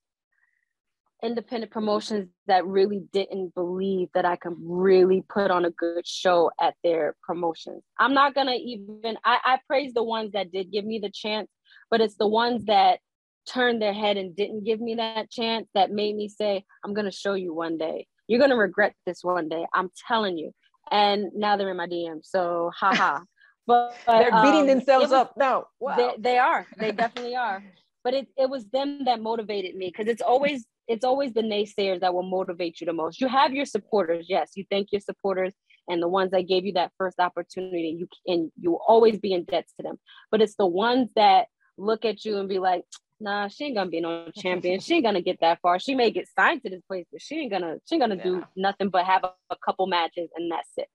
independent 1.24 1.72
promotions 1.72 2.30
that 2.48 2.66
really 2.66 3.04
didn't 3.14 3.54
believe 3.54 4.10
that 4.14 4.26
I 4.26 4.36
could 4.36 4.56
really 4.60 5.24
put 5.30 5.52
on 5.52 5.66
a 5.66 5.72
good 5.72 6.08
show 6.08 6.52
at 6.60 6.76
their 6.84 7.16
promotions. 7.24 7.84
I'm 8.00 8.14
not 8.14 8.34
gonna 8.34 8.56
even 8.56 9.18
I, 9.24 9.38
I 9.44 9.60
praise 9.68 9.94
the 9.94 10.04
ones 10.04 10.32
that 10.34 10.52
did 10.52 10.72
give 10.72 10.86
me 10.86 11.00
the 11.00 11.12
chance, 11.12 11.50
but 11.90 12.02
it's 12.02 12.16
the 12.16 12.28
ones 12.28 12.66
that 12.66 13.00
turned 13.48 13.82
their 13.82 13.94
head 13.94 14.18
and 14.18 14.36
didn't 14.36 14.64
give 14.64 14.80
me 14.80 14.96
that 14.96 15.30
chance 15.30 15.68
that 15.74 15.92
made 15.92 16.16
me 16.16 16.28
say, 16.28 16.64
I'm 16.84 16.94
going 16.94 17.06
to 17.06 17.12
show 17.12 17.34
you 17.34 17.54
one 17.54 17.78
day. 17.78 18.08
You're 18.28 18.40
going 18.40 18.52
to 18.52 18.58
regret 18.58 18.94
this 19.06 19.24
one 19.24 19.50
day. 19.50 19.66
I'm 19.74 19.90
telling 20.08 20.38
you. 20.38 20.52
And 20.90 21.32
now 21.34 21.58
they're 21.58 21.70
in 21.70 21.78
my 21.78 21.88
DM. 21.88 22.20
So, 22.24 22.72
haha. 22.78 23.20
but, 23.68 23.96
but 24.06 24.20
they're 24.20 24.42
beating 24.44 24.62
um, 24.62 24.68
themselves 24.68 25.06
was, 25.06 25.12
up. 25.12 25.34
No, 25.38 25.66
wow. 25.80 25.96
They, 25.96 26.14
they 26.20 26.38
are. 26.38 26.68
They 26.78 26.92
definitely 26.92 27.36
are. 27.36 27.64
But 28.04 28.14
it, 28.14 28.28
it 28.38 28.50
was 28.50 28.66
them 28.68 29.06
that 29.06 29.22
motivated 29.22 29.76
me 29.76 29.88
because 29.88 30.08
it's 30.08 30.22
always 30.22 30.66
it's 30.88 31.06
always 31.06 31.34
the 31.34 31.42
naysayers 31.42 32.02
that 32.02 32.14
will 32.14 32.24
motivate 32.24 32.82
you 32.82 32.86
the 32.86 32.94
most. 32.94 33.22
You 33.22 33.28
have 33.28 33.54
your 33.54 33.66
supporters, 33.66 34.26
yes. 34.30 34.52
You 34.56 34.66
thank 34.70 34.92
your 34.92 35.02
supporters 35.02 35.54
and 35.88 36.02
the 36.02 36.08
ones 36.08 36.32
that 36.32 36.48
gave 36.48 36.66
you 36.66 36.74
that 36.74 36.92
first 36.98 37.20
opportunity. 37.20 37.96
You 38.00 38.08
and 38.28 38.52
you 38.60 38.72
will 38.72 38.84
always 38.88 39.20
be 39.20 39.34
in 39.34 39.44
debt 39.46 39.68
to 39.78 39.84
them. 39.84 40.00
But 40.32 40.42
it's 40.42 40.56
the 40.56 40.68
ones 40.68 41.10
that 41.16 41.48
look 41.78 42.06
at 42.06 42.26
you 42.26 42.38
and 42.38 42.50
be 42.50 42.60
like, 42.60 42.84
nah, 43.20 43.48
she 43.48 43.66
ain't 43.66 43.76
gonna 43.76 43.90
be 43.90 44.02
no 44.02 44.30
champion. 44.38 44.80
She 44.80 44.96
ain't 44.96 45.06
gonna 45.06 45.22
get 45.22 45.40
that 45.42 45.60
far. 45.62 45.80
She 45.80 45.96
may 45.96 46.12
get 46.12 46.28
signed 46.28 46.62
to 46.64 46.70
this 46.70 46.82
place, 46.88 47.06
but 47.12 47.22
she 47.22 47.40
ain't 47.40 47.52
gonna 47.52 47.78
she 47.88 47.96
ain't 47.96 48.02
gonna 48.02 48.16
yeah. 48.16 48.24
do 48.24 48.44
nothing 48.56 48.90
but 48.90 49.06
have 49.06 49.24
a, 49.24 49.32
a, 49.50 49.56
couple 49.64 49.88
matches 49.88 50.30
and 50.36 50.52
that's 50.52 50.70
it. 50.78 50.88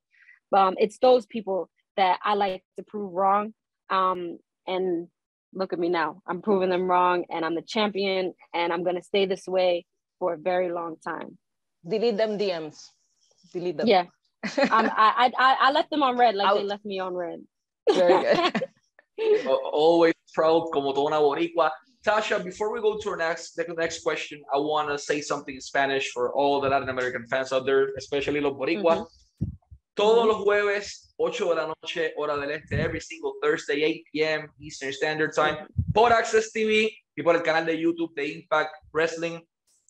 Um, 0.55 0.75
it's 0.79 0.99
those 0.99 1.27
people 1.27 1.71
that 1.97 2.19
I 2.25 2.35
like 2.35 2.63
to 2.77 2.85
prove 2.85 3.13
wrong. 3.13 3.55
Um, 3.91 4.39
and 4.67 5.09
look 5.53 5.73
at 5.73 5.79
me 5.79 5.89
now. 5.89 6.23
I'm 6.27 6.43
proving 6.43 6.71
them 6.71 6.89
wrong, 6.89 7.25
and 7.31 7.45
I'm 7.45 7.55
the 7.55 7.63
champion, 7.63 8.35
and 8.55 8.73
I'm 8.73 8.85
gonna 8.85 9.03
stay 9.03 9.27
this 9.27 9.47
way 9.47 9.87
for 10.19 10.35
a 10.35 10.39
very 10.39 10.71
long 10.71 10.97
time. 11.05 11.39
Delete 11.89 12.17
them 12.17 12.39
DMs. 12.39 12.91
delete 13.53 13.77
them. 13.77 13.87
Yeah. 13.87 14.05
um, 14.71 14.91
I, 14.97 15.33
I 15.39 15.57
I 15.61 15.71
left 15.73 15.91
them 15.91 16.03
on 16.03 16.17
red 16.17 16.35
like 16.35 16.49
Out. 16.49 16.57
they 16.59 16.65
left 16.65 16.85
me 16.85 16.99
on 16.99 17.15
red. 17.15 17.41
Very 17.93 18.23
good. 18.23 18.63
Always 19.73 20.15
proud, 20.35 20.69
como 20.73 20.93
toda 20.93 21.17
una 21.17 21.21
boricua. 21.21 21.71
Tasha, 22.07 22.45
before 22.45 22.71
we 22.71 22.81
go 22.81 22.99
to 22.99 23.11
our 23.11 23.17
next 23.17 23.57
the 23.57 23.65
next 23.77 24.03
question, 24.03 24.41
I 24.55 24.59
want 24.59 24.89
to 24.91 24.99
say 24.99 25.21
something 25.21 25.55
in 25.55 25.61
Spanish 25.61 26.11
for 26.13 26.33
all 26.35 26.61
the 26.61 26.69
Latin 26.69 26.89
American 26.89 27.27
fans 27.27 27.53
out 27.53 27.67
there, 27.67 27.89
especially 27.97 28.41
los 28.41 28.55
boricuas. 28.55 29.07
Todos 29.97 30.27
los 30.27 30.37
jueves, 30.37 31.15
8 31.17 31.49
de 31.49 31.55
la 31.55 31.67
noche, 31.69 32.13
hora 32.19 32.37
del 32.37 32.51
este, 32.51 32.79
every 32.83 33.01
single 33.01 33.33
Thursday, 33.41 33.83
8 33.83 34.11
p.m. 34.13 34.49
Eastern 34.61 34.93
Standard 34.93 35.31
Time, 35.35 35.67
por 35.95 36.13
Access 36.13 36.53
TV 36.53 36.95
y 37.17 37.23
por 37.23 37.35
el 37.35 37.43
canal 37.43 37.65
de 37.65 37.81
YouTube 37.81 38.15
de 38.15 38.29
Impact 38.29 38.75
Wrestling. 38.93 39.41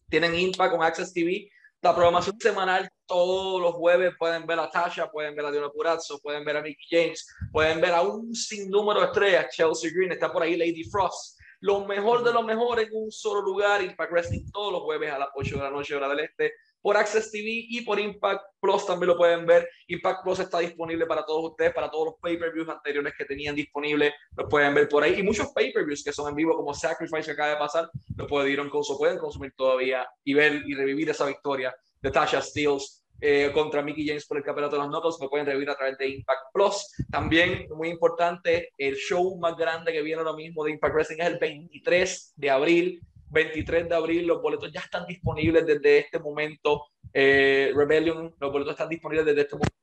Tienen 0.08 0.32
Impact 0.36 0.70
con 0.70 0.84
Access 0.84 1.12
TV. 1.12 1.50
La 1.82 1.92
programación 1.92 2.38
semanal, 2.38 2.88
todos 3.04 3.60
los 3.60 3.74
jueves 3.74 4.14
pueden 4.16 4.46
ver 4.46 4.60
a 4.60 4.70
Tasha, 4.70 5.10
pueden 5.10 5.34
ver 5.34 5.44
a 5.44 5.50
Diona 5.50 5.70
Purazzo, 5.70 6.20
pueden 6.20 6.44
ver 6.44 6.56
a 6.56 6.62
Mickey 6.62 6.86
James, 6.88 7.26
pueden 7.50 7.80
ver 7.80 7.92
a 7.92 8.02
un 8.02 8.32
sinnúmero 8.32 9.00
de 9.00 9.06
estrellas. 9.06 9.46
Chelsea 9.50 9.90
Green, 9.92 10.12
está 10.12 10.32
por 10.32 10.44
ahí 10.44 10.56
Lady 10.56 10.84
Frost. 10.84 11.35
Lo 11.60 11.84
mejor 11.86 12.24
de 12.24 12.32
lo 12.32 12.42
mejor 12.42 12.80
en 12.80 12.88
un 12.92 13.10
solo 13.10 13.42
lugar. 13.42 13.82
Impact 13.82 14.12
Wrestling 14.12 14.50
todos 14.52 14.72
los 14.72 14.82
jueves 14.82 15.12
a 15.12 15.18
las 15.18 15.28
8 15.34 15.56
de 15.56 15.62
la 15.62 15.70
noche, 15.70 15.94
hora 15.94 16.08
del 16.08 16.20
este, 16.20 16.52
por 16.80 16.96
Access 16.96 17.32
TV 17.32 17.66
y 17.68 17.80
por 17.80 17.98
Impact 17.98 18.42
Plus 18.60 18.86
también 18.86 19.08
lo 19.08 19.16
pueden 19.16 19.44
ver. 19.44 19.68
Impact 19.88 20.22
Plus 20.22 20.38
está 20.38 20.60
disponible 20.60 21.06
para 21.06 21.24
todos 21.24 21.50
ustedes, 21.50 21.74
para 21.74 21.90
todos 21.90 22.06
los 22.06 22.14
pay-per-views 22.20 22.68
anteriores 22.68 23.14
que 23.16 23.24
tenían 23.24 23.54
disponible, 23.54 24.14
lo 24.36 24.48
pueden 24.48 24.74
ver 24.74 24.88
por 24.88 25.02
ahí. 25.02 25.18
Y 25.18 25.22
muchos 25.22 25.48
pay-per-views 25.52 26.04
que 26.04 26.12
son 26.12 26.28
en 26.28 26.36
vivo, 26.36 26.56
como 26.56 26.72
Sacrifice 26.74 27.24
que 27.24 27.32
acaba 27.32 27.50
de 27.50 27.56
pasar, 27.56 27.90
lo 28.16 28.26
pueden, 28.26 28.70
pueden 28.70 29.18
consumir 29.18 29.52
todavía 29.56 30.06
y 30.24 30.34
ver 30.34 30.62
y 30.66 30.74
revivir 30.74 31.10
esa 31.10 31.26
victoria 31.26 31.74
de 32.00 32.10
Tasha 32.10 32.40
Steels 32.40 33.05
eh, 33.20 33.50
contra 33.52 33.82
Mickey 33.82 34.06
James 34.06 34.26
por 34.26 34.36
el 34.36 34.44
campeonato 34.44 34.76
de 34.76 34.82
los 34.82 34.88
Knuckles, 34.88 35.16
lo 35.20 35.30
pueden 35.30 35.46
revivir 35.46 35.70
a 35.70 35.76
través 35.76 35.96
de 35.98 36.08
Impact 36.08 36.52
Plus. 36.52 36.94
También, 37.10 37.66
muy 37.74 37.88
importante, 37.88 38.70
el 38.76 38.96
show 38.96 39.38
más 39.38 39.56
grande 39.56 39.92
que 39.92 40.02
viene 40.02 40.20
ahora 40.20 40.34
mismo 40.34 40.64
de 40.64 40.72
Impact 40.72 40.94
Wrestling 40.94 41.18
es 41.20 41.26
el 41.26 41.38
23 41.38 42.34
de 42.36 42.50
abril. 42.50 43.00
23 43.30 43.88
de 43.88 43.94
abril, 43.94 44.26
los 44.26 44.40
boletos 44.40 44.70
ya 44.72 44.80
están 44.80 45.06
disponibles 45.06 45.66
desde 45.66 45.98
este 45.98 46.18
momento. 46.18 46.84
Eh, 47.12 47.72
Rebellion, 47.74 48.34
los 48.38 48.52
boletos 48.52 48.72
están 48.72 48.88
disponibles 48.88 49.26
desde 49.26 49.40
este 49.42 49.56
momento. 49.56 49.76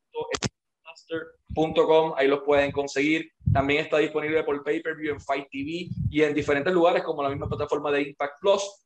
Master.com, 0.84 2.14
ahí 2.16 2.28
los 2.28 2.42
pueden 2.42 2.72
conseguir. 2.72 3.32
También 3.52 3.82
está 3.82 3.98
disponible 3.98 4.44
por 4.44 4.64
pay-per-view 4.64 5.14
en 5.14 5.20
Fight 5.20 5.48
TV 5.52 5.88
y 6.10 6.22
en 6.22 6.34
diferentes 6.34 6.74
lugares 6.74 7.04
como 7.04 7.24
la 7.24 7.30
misma 7.30 7.48
plataforma 7.48 7.92
de 7.92 8.04
Impact 8.04 8.40
Plus. 8.40 8.86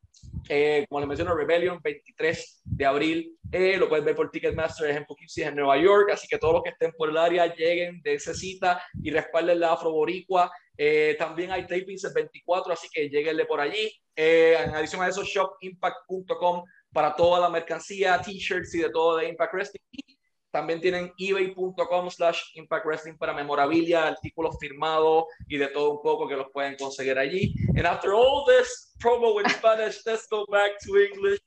Eh, 0.50 0.86
como 0.88 1.00
les 1.00 1.08
menciono, 1.08 1.36
Rebellion, 1.36 1.80
23 1.84 2.62
de 2.64 2.86
abril. 2.86 3.38
Eh, 3.52 3.78
lo 3.78 3.90
pueden 3.90 4.06
ver 4.06 4.16
por 4.16 4.30
Ticketmaster 4.30 4.90
en 4.90 5.06
Poughkeepsie, 5.06 5.46
en 5.46 5.56
Nueva 5.56 5.78
York. 5.78 6.12
Así 6.12 6.28
que 6.28 6.38
todos 6.38 6.54
los 6.54 6.64
que 6.64 6.70
estén 6.70 6.92
por 6.94 7.10
el 7.10 7.18
área 7.18 7.54
lleguen 7.54 8.02
de 8.02 8.16
esa 8.16 8.34
cita 8.34 8.82
y 9.02 9.12
respalden 9.12 9.60
la 9.60 9.74
Afro 9.74 9.92
Boricua. 9.92 10.52
Eh, 10.78 11.16
también 11.18 11.52
hay 11.52 11.66
tapings 11.66 12.04
el 12.04 12.14
24, 12.14 12.74
así 12.74 12.88
que 12.92 13.10
lleguenle 13.10 13.46
por 13.46 13.60
allí. 13.60 13.92
Eh, 14.16 14.58
en 14.64 14.76
adición 14.76 15.02
a 15.02 15.08
eso, 15.08 15.24
shopimpact.com 15.24 16.64
para 16.92 17.16
toda 17.16 17.40
la 17.40 17.50
mercancía, 17.50 18.22
t-shirts 18.22 18.76
y 18.76 18.80
de 18.80 18.90
todo 18.90 19.18
de 19.18 19.30
Impact 19.30 19.54
Wrestling. 19.54 19.82
Y 19.92 20.17
también 20.52 20.82
tienen 20.82 21.14
ebay.com 21.18 22.10
slash 22.10 22.52
Impact 22.56 22.86
Wrestling 22.86 23.18
para 23.18 23.34
memorabilia, 23.34 24.08
artículos 24.08 24.58
firmados 24.60 25.26
y 25.48 25.58
de 25.58 25.68
todo 25.68 25.92
un 25.92 26.02
poco 26.02 26.28
que 26.28 26.36
los 26.36 26.48
pueden 26.52 26.76
conseguir 26.78 27.18
allí. 27.18 27.54
And 27.76 27.86
after 27.86 28.14
all 28.14 28.46
this 28.46 28.96
promo 29.00 29.40
in 29.42 29.50
Spanish, 29.50 30.06
let's 30.06 30.28
go 30.30 30.46
back 30.50 30.80
to 30.86 30.98
English. 30.98 31.40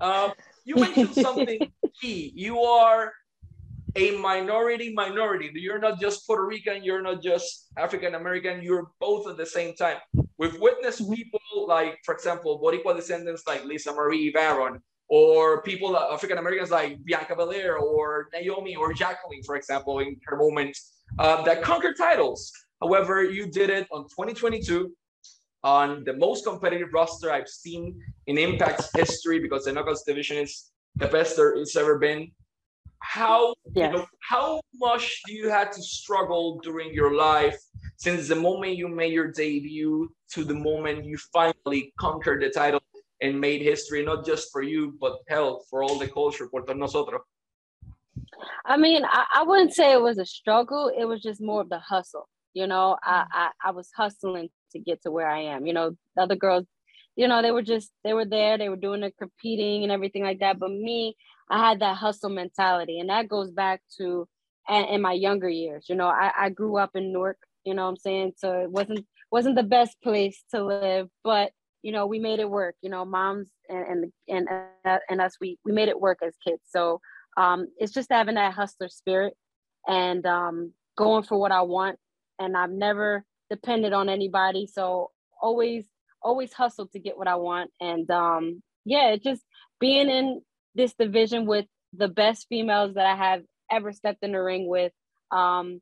Um, 0.00 0.32
you 0.64 0.76
mentioned 0.76 1.14
something 1.14 1.72
key. 2.00 2.32
You 2.34 2.60
are 2.60 3.12
a 3.96 4.16
minority 4.18 4.92
minority. 4.92 5.50
You're 5.54 5.78
not 5.78 6.00
just 6.00 6.26
Puerto 6.26 6.44
Rican, 6.46 6.84
you're 6.84 7.02
not 7.02 7.22
just 7.22 7.68
African 7.76 8.14
American, 8.14 8.62
you're 8.62 8.90
both 9.00 9.28
at 9.28 9.36
the 9.36 9.46
same 9.46 9.74
time. 9.74 9.96
We've 10.38 10.58
witnessed 10.60 11.10
people 11.10 11.40
like, 11.66 11.98
for 12.04 12.14
example, 12.14 12.60
Boricua 12.62 12.94
descendants 12.94 13.42
like 13.46 13.64
Lisa 13.64 13.92
Marie 13.92 14.32
Varon, 14.32 14.80
or 15.08 15.62
people, 15.62 15.96
African 15.96 16.38
Americans 16.38 16.70
like 16.70 17.02
Bianca 17.04 17.34
Belair, 17.34 17.78
or 17.78 18.28
Naomi, 18.32 18.76
or 18.76 18.92
Jacqueline, 18.92 19.42
for 19.42 19.56
example, 19.56 20.00
in 20.00 20.16
her 20.26 20.36
moment 20.36 20.76
uh, 21.18 21.42
that 21.42 21.62
conquered 21.62 21.96
titles. 21.96 22.52
However, 22.80 23.24
you 23.24 23.50
did 23.50 23.70
it 23.70 23.86
on 23.90 24.04
2022 24.04 24.92
on 25.64 26.04
the 26.04 26.12
most 26.12 26.44
competitive 26.44 26.88
roster 26.92 27.32
I've 27.32 27.48
seen 27.48 27.98
in 28.26 28.36
Impact's 28.38 28.94
history 28.94 29.40
because 29.40 29.64
the 29.64 29.72
Knuckles 29.72 30.04
division 30.04 30.36
is 30.36 30.70
the 30.96 31.08
best 31.08 31.36
there 31.36 31.54
it's 31.54 31.76
ever 31.76 31.98
been 31.98 32.30
how 33.00 33.54
Yes. 33.74 33.92
you 33.92 33.98
know, 33.98 34.06
how 34.20 34.60
much 34.74 35.22
do 35.26 35.32
you 35.32 35.48
had 35.48 35.72
to 35.72 35.82
struggle 35.82 36.60
during 36.62 36.92
your 36.92 37.14
life 37.14 37.56
since 37.96 38.28
the 38.28 38.34
moment 38.34 38.76
you 38.76 38.88
made 38.88 39.12
your 39.12 39.30
debut 39.30 40.10
to 40.32 40.44
the 40.44 40.54
moment 40.54 41.04
you 41.04 41.16
finally 41.32 41.92
conquered 41.98 42.42
the 42.42 42.50
title 42.50 42.80
and 43.20 43.40
made 43.40 43.62
history 43.62 44.04
not 44.04 44.24
just 44.24 44.50
for 44.52 44.62
you 44.62 44.96
but 45.00 45.18
hell 45.28 45.64
for 45.68 45.82
all 45.82 45.98
the 45.98 46.08
culture 46.08 46.48
por 46.48 46.62
todos 46.62 46.78
nosotros 46.78 47.22
I 48.64 48.76
mean, 48.76 49.04
I, 49.04 49.24
I 49.36 49.42
wouldn't 49.44 49.74
say 49.74 49.92
it 49.92 50.02
was 50.02 50.18
a 50.18 50.26
struggle. 50.26 50.92
It 50.96 51.04
was 51.04 51.22
just 51.22 51.40
more 51.40 51.62
of 51.62 51.68
the 51.68 51.78
hustle. 51.78 52.28
You 52.54 52.66
know, 52.66 52.96
I, 53.02 53.12
mm-hmm. 53.12 53.32
I 53.32 53.50
I 53.64 53.70
was 53.72 53.90
hustling 53.96 54.48
to 54.72 54.78
get 54.78 55.02
to 55.02 55.10
where 55.10 55.28
I 55.28 55.40
am. 55.54 55.66
You 55.66 55.72
know, 55.72 55.96
the 56.16 56.22
other 56.22 56.36
girls, 56.36 56.64
you 57.16 57.28
know, 57.28 57.42
they 57.42 57.50
were 57.50 57.62
just 57.62 57.90
they 58.04 58.14
were 58.14 58.24
there, 58.24 58.58
they 58.58 58.68
were 58.68 58.76
doing 58.76 59.00
the 59.00 59.12
competing 59.18 59.82
and 59.82 59.92
everything 59.92 60.22
like 60.22 60.40
that. 60.40 60.58
But 60.58 60.70
me, 60.70 61.16
I 61.50 61.68
had 61.68 61.80
that 61.80 61.96
hustle 61.96 62.30
mentality, 62.30 63.00
and 63.00 63.10
that 63.10 63.28
goes 63.28 63.50
back 63.50 63.82
to 63.98 64.26
in, 64.68 64.84
in 64.86 65.02
my 65.02 65.12
younger 65.12 65.48
years. 65.48 65.86
You 65.88 65.96
know, 65.96 66.08
I, 66.08 66.32
I 66.38 66.48
grew 66.50 66.76
up 66.76 66.90
in 66.94 67.12
Newark. 67.12 67.38
You 67.64 67.74
know, 67.74 67.84
what 67.84 67.90
I'm 67.90 67.96
saying 67.96 68.32
so 68.36 68.60
it 68.60 68.70
wasn't 68.70 69.06
wasn't 69.30 69.56
the 69.56 69.62
best 69.62 70.00
place 70.02 70.42
to 70.52 70.64
live, 70.64 71.08
but 71.22 71.52
you 71.82 71.92
know, 71.92 72.06
we 72.06 72.18
made 72.18 72.40
it 72.40 72.50
work. 72.50 72.74
You 72.82 72.90
know, 72.90 73.04
moms 73.04 73.48
and 73.68 74.12
and 74.28 74.48
and, 74.48 74.48
uh, 74.84 74.98
and 75.08 75.20
us, 75.20 75.36
we 75.40 75.58
we 75.64 75.72
made 75.72 75.88
it 75.88 76.00
work 76.00 76.18
as 76.24 76.34
kids. 76.46 76.62
So 76.68 77.00
um, 77.36 77.68
it's 77.78 77.92
just 77.92 78.10
having 78.10 78.34
that 78.34 78.54
hustler 78.54 78.88
spirit 78.88 79.34
and 79.86 80.24
um, 80.26 80.72
going 80.96 81.22
for 81.22 81.38
what 81.38 81.52
I 81.52 81.62
want. 81.62 81.98
And 82.38 82.56
I've 82.56 82.70
never 82.70 83.24
depended 83.50 83.92
on 83.92 84.08
anybody, 84.08 84.66
so 84.66 85.10
always 85.40 85.86
always 86.22 86.52
hustled 86.52 86.90
to 86.92 86.98
get 86.98 87.16
what 87.16 87.28
I 87.28 87.36
want. 87.36 87.70
And 87.80 88.10
um, 88.10 88.62
yeah, 88.84 89.16
just 89.16 89.42
being 89.80 90.08
in 90.08 90.42
this 90.74 90.94
division 90.94 91.46
with 91.46 91.66
the 91.92 92.08
best 92.08 92.46
females 92.48 92.94
that 92.94 93.06
I 93.06 93.16
have 93.16 93.42
ever 93.70 93.92
stepped 93.92 94.22
in 94.22 94.32
the 94.32 94.42
ring 94.42 94.68
with. 94.68 94.92
Um, 95.30 95.80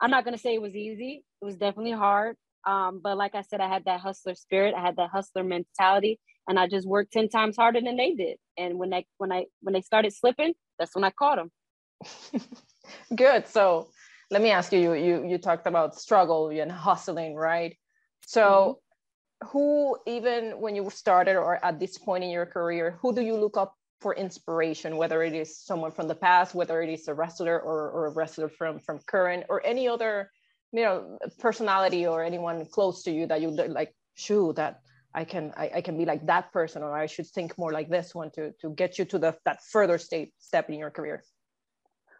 I'm 0.00 0.10
not 0.10 0.24
gonna 0.24 0.38
say 0.38 0.54
it 0.54 0.62
was 0.62 0.74
easy. 0.74 1.24
It 1.40 1.44
was 1.44 1.56
definitely 1.56 1.92
hard. 1.92 2.36
Um, 2.66 3.00
but 3.02 3.16
like 3.16 3.34
I 3.34 3.42
said, 3.42 3.60
I 3.60 3.68
had 3.68 3.84
that 3.86 4.00
hustler 4.00 4.34
spirit. 4.34 4.74
I 4.76 4.80
had 4.80 4.96
that 4.96 5.10
hustler 5.10 5.44
mentality, 5.44 6.18
and 6.46 6.58
I 6.58 6.68
just 6.68 6.86
worked 6.86 7.12
ten 7.12 7.28
times 7.28 7.56
harder 7.56 7.80
than 7.80 7.96
they 7.96 8.14
did. 8.14 8.38
And 8.56 8.78
when 8.78 8.90
they 8.90 9.06
when 9.18 9.32
I 9.32 9.46
when 9.60 9.72
they 9.74 9.82
started 9.82 10.12
slipping, 10.12 10.54
that's 10.78 10.94
when 10.94 11.04
I 11.04 11.10
caught 11.10 11.36
them. 11.36 12.42
Good. 13.14 13.46
So 13.46 13.90
let 14.30 14.42
me 14.42 14.50
ask 14.50 14.72
you, 14.72 14.78
you, 14.78 14.94
you, 14.94 15.26
you 15.26 15.38
talked 15.38 15.66
about 15.66 15.98
struggle 15.98 16.48
and 16.50 16.70
hustling, 16.70 17.34
right? 17.34 17.76
So 18.26 18.80
who, 19.46 19.96
even 20.06 20.60
when 20.60 20.74
you 20.76 20.90
started 20.90 21.36
or 21.36 21.64
at 21.64 21.78
this 21.78 21.96
point 21.96 22.24
in 22.24 22.30
your 22.30 22.46
career, 22.46 22.98
who 23.00 23.14
do 23.14 23.22
you 23.22 23.36
look 23.36 23.56
up 23.56 23.74
for 24.00 24.14
inspiration, 24.14 24.96
whether 24.96 25.22
it 25.22 25.34
is 25.34 25.58
someone 25.58 25.90
from 25.90 26.08
the 26.08 26.14
past, 26.14 26.54
whether 26.54 26.82
it 26.82 26.90
is 26.90 27.08
a 27.08 27.14
wrestler 27.14 27.58
or, 27.58 27.90
or 27.90 28.06
a 28.06 28.10
wrestler 28.10 28.48
from, 28.48 28.78
from 28.78 29.00
current 29.06 29.44
or 29.48 29.64
any 29.64 29.88
other, 29.88 30.30
you 30.72 30.82
know, 30.82 31.18
personality 31.38 32.06
or 32.06 32.22
anyone 32.22 32.66
close 32.66 33.02
to 33.04 33.10
you 33.10 33.26
that 33.26 33.40
you 33.40 33.50
like, 33.50 33.94
shoo, 34.14 34.52
that 34.54 34.80
I 35.14 35.24
can, 35.24 35.52
I, 35.56 35.70
I 35.76 35.80
can 35.80 35.96
be 35.96 36.04
like 36.04 36.26
that 36.26 36.52
person, 36.52 36.82
or 36.82 36.96
I 36.96 37.06
should 37.06 37.26
think 37.26 37.56
more 37.58 37.72
like 37.72 37.88
this 37.88 38.14
one 38.14 38.30
to, 38.32 38.52
to 38.60 38.70
get 38.70 38.98
you 38.98 39.04
to 39.06 39.18
the, 39.18 39.36
that 39.44 39.60
further 39.72 39.98
state 39.98 40.32
step 40.38 40.68
in 40.68 40.78
your 40.78 40.90
career. 40.90 41.22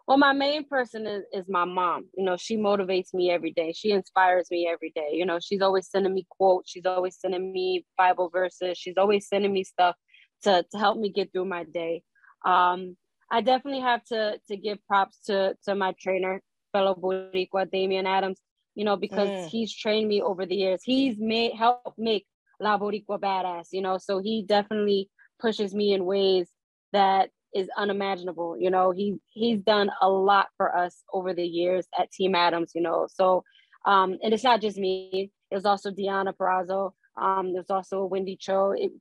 Well, 0.07 0.17
my 0.17 0.33
main 0.33 0.64
person 0.67 1.07
is, 1.07 1.25
is 1.35 1.45
my 1.49 1.67
mom. 1.67 2.07
You 2.17 2.25
know, 2.25 2.38
she 2.38 2.57
motivates 2.57 3.12
me 3.12 3.31
every 3.31 3.52
day. 3.52 3.75
She 3.76 3.90
inspires 3.90 4.49
me 4.50 4.67
every 4.67 4.90
day. 4.95 5.11
You 5.12 5.26
know, 5.26 5.38
she's 5.38 5.61
always 5.61 5.90
sending 5.90 6.14
me 6.14 6.26
quotes. 6.31 6.71
She's 6.71 6.87
always 6.87 7.19
sending 7.21 7.52
me 7.52 7.85
Bible 7.99 8.31
verses. 8.31 8.78
She's 8.78 8.97
always 8.97 9.28
sending 9.28 9.52
me 9.52 9.64
stuff 9.64 9.97
to, 10.45 10.64
to 10.71 10.78
help 10.78 10.97
me 10.97 11.11
get 11.11 11.31
through 11.31 11.45
my 11.45 11.64
day. 11.64 12.02
Um, 12.47 12.97
I 13.31 13.43
definitely 13.43 13.83
have 13.83 14.02
to 14.05 14.40
to 14.49 14.57
give 14.57 14.78
props 14.87 15.19
to 15.26 15.55
to 15.64 15.75
my 15.75 15.95
trainer, 16.00 16.40
fellow 16.73 16.95
Boricua, 16.95 17.71
Damian 17.71 18.07
Adams. 18.07 18.41
You 18.75 18.85
know, 18.85 18.97
because 18.97 19.31
Mm. 19.31 19.49
he's 19.51 19.75
trained 19.75 20.09
me 20.09 20.21
over 20.23 20.47
the 20.47 20.55
years. 20.57 20.83
He's 20.85 21.19
made 21.19 21.55
helped 21.55 21.99
make 21.99 22.27
La 22.61 22.79
Boricua 22.79 23.19
badass. 23.19 23.69
You 23.73 23.83
know, 23.83 23.99
so 23.99 24.19
he 24.21 24.43
definitely 24.47 25.09
pushes 25.41 25.75
me 25.75 25.93
in 25.93 26.05
ways 26.05 26.51
that 26.93 27.31
is 27.55 27.69
unimaginable. 27.77 28.57
You 28.59 28.71
know, 28.71 28.91
he 28.93 29.17
he's 29.31 29.61
done 29.63 29.91
a 30.01 30.09
lot 30.09 30.49
for 30.57 30.77
us 30.77 31.03
over 31.13 31.35
the 31.35 31.47
years 31.47 31.87
at 31.99 32.11
Team 32.13 32.35
Adams. 32.35 32.73
You 32.75 32.83
know, 32.83 33.07
so 33.13 33.43
um, 33.87 34.19
and 34.23 34.33
it's 34.33 34.45
not 34.45 34.61
just 34.61 34.79
me. 34.79 35.31
It 35.51 35.55
was 35.55 35.67
also 35.67 35.91
Deonna 35.91 36.35
Purrazzo. 36.35 36.93
Um, 37.21 37.53
there's 37.53 37.71
also 37.71 38.05
Wendy 38.05 38.37
Choo, 38.39 38.73
it, 38.77 38.93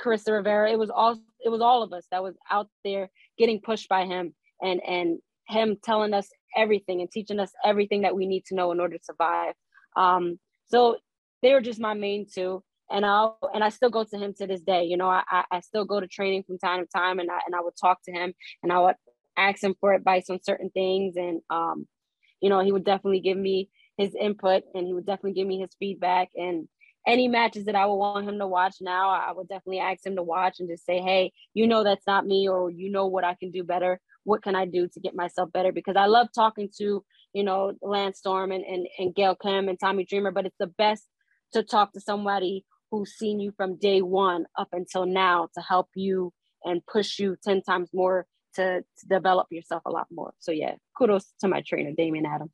Karissa 0.00 0.32
Rivera. 0.32 0.70
It 0.70 0.78
was 0.78 0.90
all 0.90 1.18
it 1.44 1.48
was 1.50 1.60
all 1.60 1.82
of 1.82 1.92
us 1.92 2.06
that 2.10 2.22
was 2.22 2.36
out 2.50 2.68
there 2.84 3.10
getting 3.38 3.60
pushed 3.60 3.88
by 3.88 4.04
him 4.06 4.34
and 4.62 4.80
and 4.86 5.18
him 5.48 5.76
telling 5.82 6.14
us 6.14 6.28
everything 6.56 7.00
and 7.00 7.10
teaching 7.10 7.40
us 7.40 7.52
everything 7.64 8.02
that 8.02 8.16
we 8.16 8.26
need 8.26 8.44
to 8.46 8.54
know 8.54 8.72
in 8.72 8.80
order 8.80 8.98
to 8.98 9.04
survive. 9.04 9.54
Um, 9.96 10.38
so 10.66 10.96
they 11.42 11.52
were 11.52 11.60
just 11.60 11.80
my 11.80 11.94
main 11.94 12.26
two. 12.32 12.62
And 12.90 13.06
I 13.06 13.30
and 13.54 13.64
I 13.64 13.70
still 13.70 13.88
go 13.88 14.04
to 14.04 14.18
him 14.18 14.34
to 14.34 14.46
this 14.46 14.60
day. 14.60 14.84
You 14.84 14.98
know, 14.98 15.08
I, 15.08 15.22
I 15.50 15.60
still 15.60 15.86
go 15.86 15.98
to 15.98 16.06
training 16.06 16.42
from 16.42 16.58
time 16.58 16.80
to 16.80 16.86
time, 16.94 17.20
and 17.20 17.30
I 17.30 17.38
and 17.46 17.54
I 17.54 17.60
would 17.62 17.76
talk 17.80 18.02
to 18.04 18.12
him, 18.12 18.34
and 18.62 18.70
I 18.70 18.80
would 18.80 18.96
ask 19.36 19.62
him 19.62 19.74
for 19.80 19.94
advice 19.94 20.28
on 20.28 20.42
certain 20.42 20.68
things, 20.68 21.16
and 21.16 21.40
um, 21.48 21.86
you 22.42 22.50
know, 22.50 22.60
he 22.60 22.70
would 22.70 22.84
definitely 22.84 23.20
give 23.20 23.38
me 23.38 23.70
his 23.96 24.14
input, 24.14 24.64
and 24.74 24.86
he 24.86 24.92
would 24.92 25.06
definitely 25.06 25.32
give 25.32 25.46
me 25.46 25.58
his 25.58 25.70
feedback, 25.78 26.28
and 26.36 26.68
any 27.06 27.28
matches 27.28 27.64
that 27.64 27.74
I 27.74 27.86
would 27.86 27.96
want 27.96 28.28
him 28.28 28.38
to 28.38 28.46
watch 28.46 28.76
now, 28.80 29.10
I 29.10 29.32
would 29.32 29.48
definitely 29.48 29.80
ask 29.80 30.04
him 30.06 30.16
to 30.16 30.22
watch 30.22 30.60
and 30.60 30.68
just 30.68 30.86
say, 30.86 31.00
hey, 31.00 31.32
you 31.54 31.66
know, 31.66 31.82
that's 31.84 32.06
not 32.06 32.26
me, 32.26 32.48
or 32.48 32.70
you 32.70 32.90
know 32.90 33.06
what 33.06 33.24
I 33.24 33.34
can 33.34 33.50
do 33.50 33.64
better. 33.64 34.00
What 34.24 34.42
can 34.42 34.54
I 34.54 34.66
do 34.66 34.88
to 34.88 35.00
get 35.00 35.14
myself 35.14 35.50
better? 35.52 35.72
Because 35.72 35.96
I 35.96 36.06
love 36.06 36.28
talking 36.34 36.68
to, 36.78 37.04
you 37.32 37.44
know, 37.44 37.72
Lance 37.82 38.18
Storm 38.18 38.52
and, 38.52 38.64
and, 38.64 38.86
and 38.98 39.14
Gail 39.14 39.34
Kim 39.34 39.68
and 39.68 39.78
Tommy 39.80 40.04
Dreamer, 40.04 40.30
but 40.30 40.46
it's 40.46 40.58
the 40.58 40.68
best 40.68 41.04
to 41.54 41.62
talk 41.62 41.92
to 41.92 42.00
somebody 42.00 42.64
who's 42.90 43.12
seen 43.14 43.40
you 43.40 43.52
from 43.56 43.78
day 43.78 44.02
one 44.02 44.46
up 44.56 44.68
until 44.72 45.06
now 45.06 45.48
to 45.54 45.60
help 45.60 45.88
you 45.94 46.32
and 46.64 46.86
push 46.86 47.18
you 47.18 47.36
10 47.42 47.62
times 47.62 47.90
more 47.92 48.26
to, 48.54 48.80
to 48.80 49.06
develop 49.08 49.48
yourself 49.50 49.82
a 49.86 49.90
lot 49.90 50.06
more. 50.10 50.32
So 50.38 50.52
yeah, 50.52 50.74
kudos 50.96 51.32
to 51.40 51.48
my 51.48 51.62
trainer, 51.66 51.92
Damian 51.96 52.26
Adams. 52.26 52.52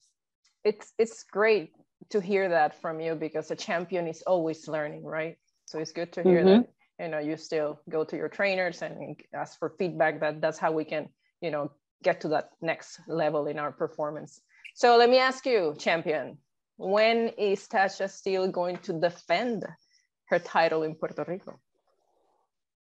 It's 0.65 0.93
it's 0.99 1.25
great 1.25 1.71
to 2.11 2.21
hear 2.21 2.49
that 2.49 2.81
from 2.81 3.01
you 3.01 3.15
because 3.15 3.51
a 3.51 3.57
champion 3.57 4.07
is 4.07 4.23
always 4.23 4.69
learning, 4.69 5.05
right? 5.05 5.37
So 5.67 5.79
it's 5.79 5.93
good 5.93 6.13
to 6.15 6.23
hear 6.23 6.41
mm-hmm. 6.41 6.63
that 6.63 6.69
you 7.01 7.09
know 7.09 7.19
you 7.19 7.37
still 7.37 7.81
go 7.89 8.05
to 8.05 8.17
your 8.17 8.29
trainers 8.29 8.83
and 8.83 9.21
ask 9.35 9.59
for 9.59 9.75
feedback. 9.79 10.21
That 10.21 10.41
that's 10.41 10.59
how 10.59 10.73
we 10.73 10.85
can 10.85 11.09
you 11.41 11.51
know 11.51 11.71
get 12.03 12.21
to 12.23 12.29
that 12.29 12.51
next 12.61 13.01
level 13.09 13.47
in 13.47 13.59
our 13.59 13.73
performance. 13.73 14.41
So 14.75 14.97
let 14.97 15.11
me 15.11 15.19
ask 15.19 15.45
you, 15.45 15.75
champion, 15.79 16.39
when 16.77 17.29
is 17.37 17.67
Tasha 17.67 18.09
still 18.09 18.51
going 18.51 18.79
to 18.79 18.93
defend 18.93 19.67
her 20.27 20.39
title 20.39 20.85
in 20.85 20.95
Puerto 20.95 21.25
Rico? 21.27 21.59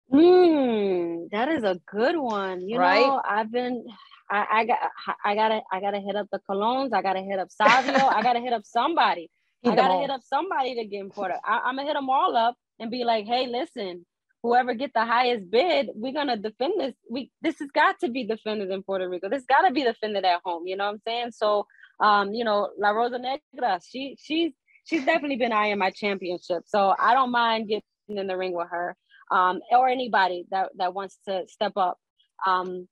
Hmm, 0.09 1.25
that 1.31 1.49
is 1.49 1.63
a 1.63 1.79
good 1.85 2.17
one. 2.17 2.67
You 2.67 2.79
right? 2.79 3.07
know, 3.07 3.21
I've 3.27 3.51
been 3.51 3.85
I, 4.29 4.45
I 4.51 4.65
got 4.65 4.79
I 5.23 5.35
gotta 5.35 5.61
I 5.71 5.79
gotta 5.79 5.99
hit 5.99 6.15
up 6.15 6.27
the 6.31 6.39
Colóns. 6.49 6.93
I 6.93 7.01
gotta 7.01 7.21
hit 7.21 7.39
up 7.39 7.51
Savio. 7.51 8.07
I 8.07 8.21
gotta 8.21 8.39
hit 8.39 8.53
up 8.53 8.65
somebody. 8.65 9.29
I 9.65 9.75
gotta 9.75 9.99
hit 9.99 10.09
up 10.09 10.21
somebody 10.23 10.75
to 10.75 10.85
get 10.85 10.99
in 10.99 11.09
Puerto. 11.09 11.35
I, 11.43 11.61
I'm 11.65 11.75
gonna 11.75 11.87
hit 11.87 11.95
them 11.95 12.09
all 12.09 12.35
up 12.35 12.55
and 12.79 12.91
be 12.91 13.03
like, 13.03 13.25
hey, 13.25 13.47
listen, 13.47 14.05
whoever 14.43 14.73
get 14.73 14.93
the 14.93 15.05
highest 15.05 15.49
bid, 15.49 15.89
we're 15.95 16.13
gonna 16.13 16.37
defend 16.37 16.73
this. 16.79 16.93
We 17.09 17.31
this 17.41 17.59
has 17.59 17.69
got 17.71 17.99
to 18.01 18.09
be 18.09 18.25
defended 18.25 18.69
in 18.69 18.83
Puerto 18.83 19.09
Rico. 19.09 19.29
This 19.29 19.45
got 19.45 19.61
to 19.61 19.73
be 19.73 19.83
defended 19.83 20.25
at 20.25 20.41
home. 20.43 20.67
You 20.67 20.77
know 20.77 20.85
what 20.85 20.93
I'm 20.93 21.01
saying? 21.05 21.31
So, 21.31 21.65
um, 21.99 22.33
you 22.33 22.43
know, 22.43 22.69
La 22.77 22.89
Rosa 22.89 23.19
Negra, 23.19 23.79
she 23.85 24.17
she's 24.21 24.53
she's 24.85 25.05
definitely 25.05 25.37
been 25.37 25.51
eyeing 25.53 25.77
my 25.77 25.89
championship. 25.91 26.63
So 26.65 26.93
I 26.97 27.13
don't 27.13 27.31
mind 27.31 27.67
getting 27.67 27.83
in 28.09 28.27
the 28.27 28.37
ring 28.37 28.53
with 28.53 28.67
her, 28.69 28.95
um, 29.31 29.59
or 29.71 29.87
anybody 29.87 30.45
that 30.51 30.69
that 30.77 30.93
wants 30.93 31.17
to 31.27 31.43
step 31.47 31.73
up. 31.75 31.97
Um, 32.45 32.87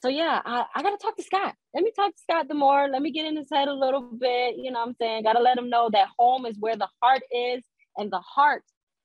so 0.00 0.08
yeah, 0.08 0.40
I, 0.44 0.64
I 0.74 0.82
gotta 0.82 0.98
talk 0.98 1.16
to 1.16 1.22
Scott. 1.22 1.54
Let 1.74 1.82
me 1.82 1.92
talk 1.96 2.12
to 2.12 2.22
Scott 2.22 2.48
D'Amore. 2.48 2.88
Let 2.88 3.02
me 3.02 3.10
get 3.10 3.26
in 3.26 3.36
his 3.36 3.48
head 3.50 3.68
a 3.68 3.74
little 3.74 4.02
bit. 4.02 4.56
You 4.56 4.70
know 4.70 4.80
what 4.80 4.88
I'm 4.88 4.96
saying? 5.00 5.24
Gotta 5.24 5.40
let 5.40 5.58
him 5.58 5.70
know 5.70 5.88
that 5.92 6.08
home 6.18 6.46
is 6.46 6.56
where 6.58 6.76
the 6.76 6.88
heart 7.02 7.22
is, 7.32 7.64
and 7.96 8.12
the 8.12 8.20
heart 8.20 8.62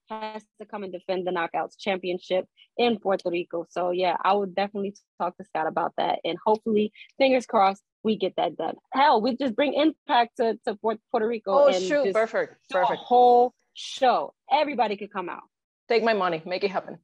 has 0.10 0.44
to 0.60 0.66
come 0.66 0.84
and 0.84 0.92
defend 0.92 1.26
the 1.26 1.32
knockouts 1.32 1.78
championship 1.80 2.46
in 2.78 3.00
Puerto 3.00 3.30
Rico. 3.30 3.66
So 3.70 3.92
yeah, 3.92 4.18
I 4.24 4.34
would 4.34 4.56
definitely 4.56 4.96
talk 5.22 5.38
to 5.38 5.44
Scott 5.46 5.68
about 5.68 5.94
that. 5.98 6.20
And 6.24 6.38
hopefully, 6.44 6.92
fingers 7.18 7.46
crossed, 7.46 7.84
we 8.04 8.18
get 8.18 8.36
that 8.38 8.58
done. 8.58 8.76
Hell, 8.94 9.22
we 9.22 9.36
just 9.36 9.56
bring 9.56 9.74
impact 9.74 10.38
to, 10.38 10.58
to 10.66 10.76
Puerto 10.76 11.28
Rico. 11.28 11.52
Oh 11.52 11.68
and 11.68 11.82
shoot, 11.82 12.14
perfect. 12.14 12.56
Perfect. 12.70 13.00
whole 13.00 13.54
show. 13.74 14.34
Everybody 14.52 14.98
could 14.98 15.12
come 15.12 15.30
out. 15.30 15.44
Take 15.90 16.04
my 16.04 16.14
money, 16.14 16.42
make 16.46 16.64
it 16.64 16.70
happen. 16.70 17.00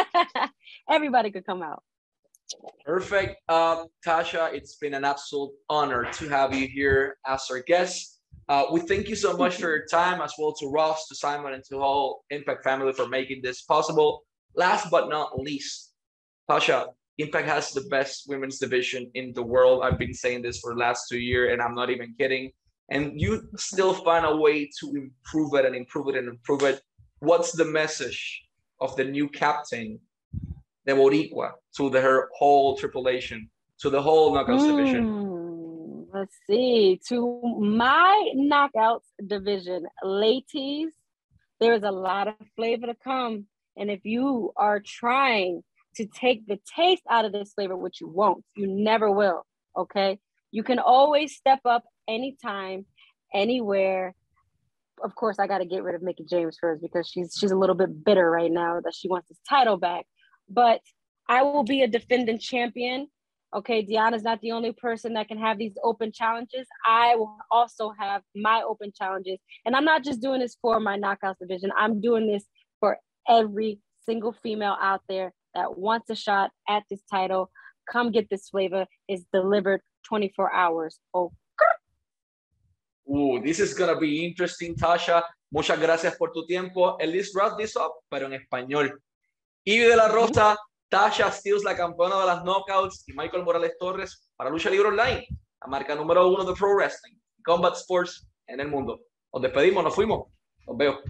Everybody 0.90 1.30
could 1.30 1.44
come 1.44 1.62
out. 1.62 1.82
Perfect. 2.84 3.36
Um, 3.48 3.86
Tasha, 4.04 4.52
it's 4.54 4.76
been 4.76 4.94
an 4.94 5.04
absolute 5.04 5.52
honor 5.68 6.10
to 6.14 6.28
have 6.28 6.54
you 6.54 6.66
here 6.66 7.18
as 7.26 7.46
our 7.50 7.60
guest. 7.60 8.20
Uh, 8.48 8.64
we 8.72 8.80
thank 8.80 9.08
you 9.08 9.14
so 9.14 9.36
much 9.36 9.56
for 9.60 9.68
your 9.68 9.86
time, 9.86 10.20
as 10.22 10.32
well 10.38 10.54
to 10.54 10.68
Ross, 10.68 11.06
to 11.08 11.14
Simon, 11.14 11.52
and 11.52 11.62
to 11.64 11.76
all 11.76 12.24
Impact 12.30 12.64
family 12.64 12.92
for 12.92 13.06
making 13.06 13.42
this 13.42 13.62
possible. 13.62 14.24
Last 14.56 14.90
but 14.90 15.08
not 15.08 15.38
least, 15.38 15.92
Tasha, 16.50 16.86
Impact 17.18 17.48
has 17.48 17.70
the 17.72 17.82
best 17.82 18.24
women's 18.28 18.58
division 18.58 19.10
in 19.14 19.32
the 19.34 19.42
world. 19.42 19.82
I've 19.84 19.98
been 19.98 20.14
saying 20.14 20.42
this 20.42 20.58
for 20.58 20.72
the 20.72 20.80
last 20.80 21.04
two 21.08 21.18
years, 21.18 21.52
and 21.52 21.60
I'm 21.60 21.74
not 21.74 21.90
even 21.90 22.14
kidding. 22.18 22.50
And 22.90 23.20
you 23.20 23.46
still 23.56 23.92
find 23.92 24.24
a 24.24 24.34
way 24.34 24.68
to 24.80 24.88
improve 24.96 25.54
it 25.54 25.66
and 25.66 25.76
improve 25.76 26.08
it 26.08 26.16
and 26.16 26.28
improve 26.28 26.62
it. 26.62 26.80
What's 27.20 27.52
the 27.52 27.66
message 27.66 28.42
of 28.80 28.96
the 28.96 29.04
new 29.04 29.28
captain 29.28 30.00
the 30.86 30.92
Boricua 30.92 31.52
to 31.76 31.90
the, 31.90 32.00
her 32.00 32.30
whole 32.36 32.76
tripulation, 32.76 33.50
to 33.80 33.90
the 33.90 34.00
whole 34.00 34.34
knockouts 34.34 34.62
mm, 34.62 34.76
division? 34.76 36.06
Let's 36.12 36.34
see. 36.48 36.98
To 37.08 37.40
my 37.60 38.32
knockouts 38.34 39.04
division, 39.26 39.86
ladies, 40.02 40.92
there 41.60 41.74
is 41.74 41.82
a 41.82 41.90
lot 41.90 42.28
of 42.28 42.34
flavor 42.56 42.86
to 42.86 42.94
come. 43.04 43.46
And 43.76 43.90
if 43.90 44.00
you 44.04 44.52
are 44.56 44.80
trying 44.80 45.62
to 45.96 46.06
take 46.06 46.46
the 46.46 46.58
taste 46.74 47.02
out 47.08 47.24
of 47.24 47.32
this 47.32 47.52
flavor, 47.52 47.76
which 47.76 48.00
you 48.00 48.08
won't, 48.08 48.44
you 48.56 48.66
never 48.66 49.10
will, 49.10 49.46
okay? 49.76 50.18
You 50.50 50.62
can 50.62 50.78
always 50.78 51.36
step 51.36 51.60
up 51.64 51.84
anytime, 52.08 52.86
anywhere. 53.32 54.14
Of 55.02 55.14
course, 55.14 55.38
I 55.38 55.46
got 55.46 55.58
to 55.58 55.64
get 55.64 55.82
rid 55.82 55.94
of 55.94 56.02
Mickie 56.02 56.26
James 56.28 56.58
first 56.60 56.82
because 56.82 57.08
she's 57.08 57.34
she's 57.38 57.50
a 57.50 57.56
little 57.56 57.74
bit 57.74 58.04
bitter 58.04 58.30
right 58.30 58.50
now 58.50 58.80
that 58.80 58.94
she 58.94 59.08
wants 59.08 59.28
this 59.28 59.38
title 59.48 59.76
back 59.76 60.06
but 60.50 60.80
I 61.28 61.42
will 61.42 61.62
be 61.62 61.82
a 61.82 61.88
defending 61.88 62.38
champion. 62.38 63.06
Okay, 63.54 63.84
Deonna's 63.84 64.22
not 64.22 64.40
the 64.42 64.52
only 64.52 64.72
person 64.72 65.14
that 65.14 65.28
can 65.28 65.38
have 65.38 65.58
these 65.58 65.74
open 65.82 66.12
challenges. 66.12 66.66
I 66.86 67.16
will 67.16 67.36
also 67.50 67.92
have 67.98 68.22
my 68.36 68.62
open 68.68 68.92
challenges. 68.96 69.38
And 69.64 69.74
I'm 69.74 69.84
not 69.84 70.04
just 70.04 70.20
doing 70.20 70.40
this 70.40 70.56
for 70.60 70.78
my 70.78 70.98
knockouts 70.98 71.38
division, 71.40 71.70
I'm 71.76 72.00
doing 72.00 72.26
this 72.26 72.44
for 72.80 72.98
every 73.28 73.80
single 74.04 74.32
female 74.32 74.76
out 74.80 75.02
there 75.08 75.32
that 75.54 75.78
wants 75.78 76.10
a 76.10 76.14
shot 76.14 76.50
at 76.68 76.82
this 76.90 77.00
title. 77.10 77.50
Come 77.90 78.12
get 78.12 78.28
this 78.30 78.48
flavor. 78.48 78.86
It's 79.08 79.24
delivered 79.32 79.80
24 80.06 80.52
hours. 80.52 80.98
Oh. 81.14 81.32
Ooh, 83.10 83.42
this 83.42 83.58
is 83.58 83.74
gonna 83.74 83.98
be 83.98 84.24
interesting, 84.24 84.76
Tasha. 84.76 85.24
Muchas 85.50 85.80
gracias 85.80 86.16
por 86.16 86.30
tu 86.32 86.46
tiempo. 86.46 86.96
And 87.00 87.12
let's 87.12 87.34
wrap 87.34 87.58
this 87.58 87.74
up, 87.74 87.92
pero 88.08 88.26
en 88.26 88.34
español. 88.34 89.02
Ivy 89.64 89.84
de 89.84 89.96
la 89.96 90.08
Rosa, 90.08 90.56
Tasha 90.88 91.32
Steels, 91.32 91.64
la 91.64 91.76
campeona 91.76 92.20
de 92.20 92.26
las 92.26 92.44
knockouts, 92.44 93.04
y 93.08 93.12
Michael 93.12 93.42
Morales 93.42 93.76
Torres 93.78 94.30
para 94.36 94.48
Lucha 94.48 94.70
Libre 94.70 94.88
Online, 94.88 95.26
la 95.60 95.66
marca 95.66 95.94
número 95.96 96.28
uno 96.28 96.44
de 96.44 96.54
Pro 96.54 96.76
Wrestling, 96.76 97.16
Combat 97.44 97.74
Sports 97.74 98.28
en 98.46 98.60
el 98.60 98.68
mundo. 98.68 99.00
Nos 99.32 99.42
despedimos, 99.42 99.82
nos 99.82 99.94
fuimos. 99.94 100.28
Nos 100.66 100.76
veo. 100.76 101.00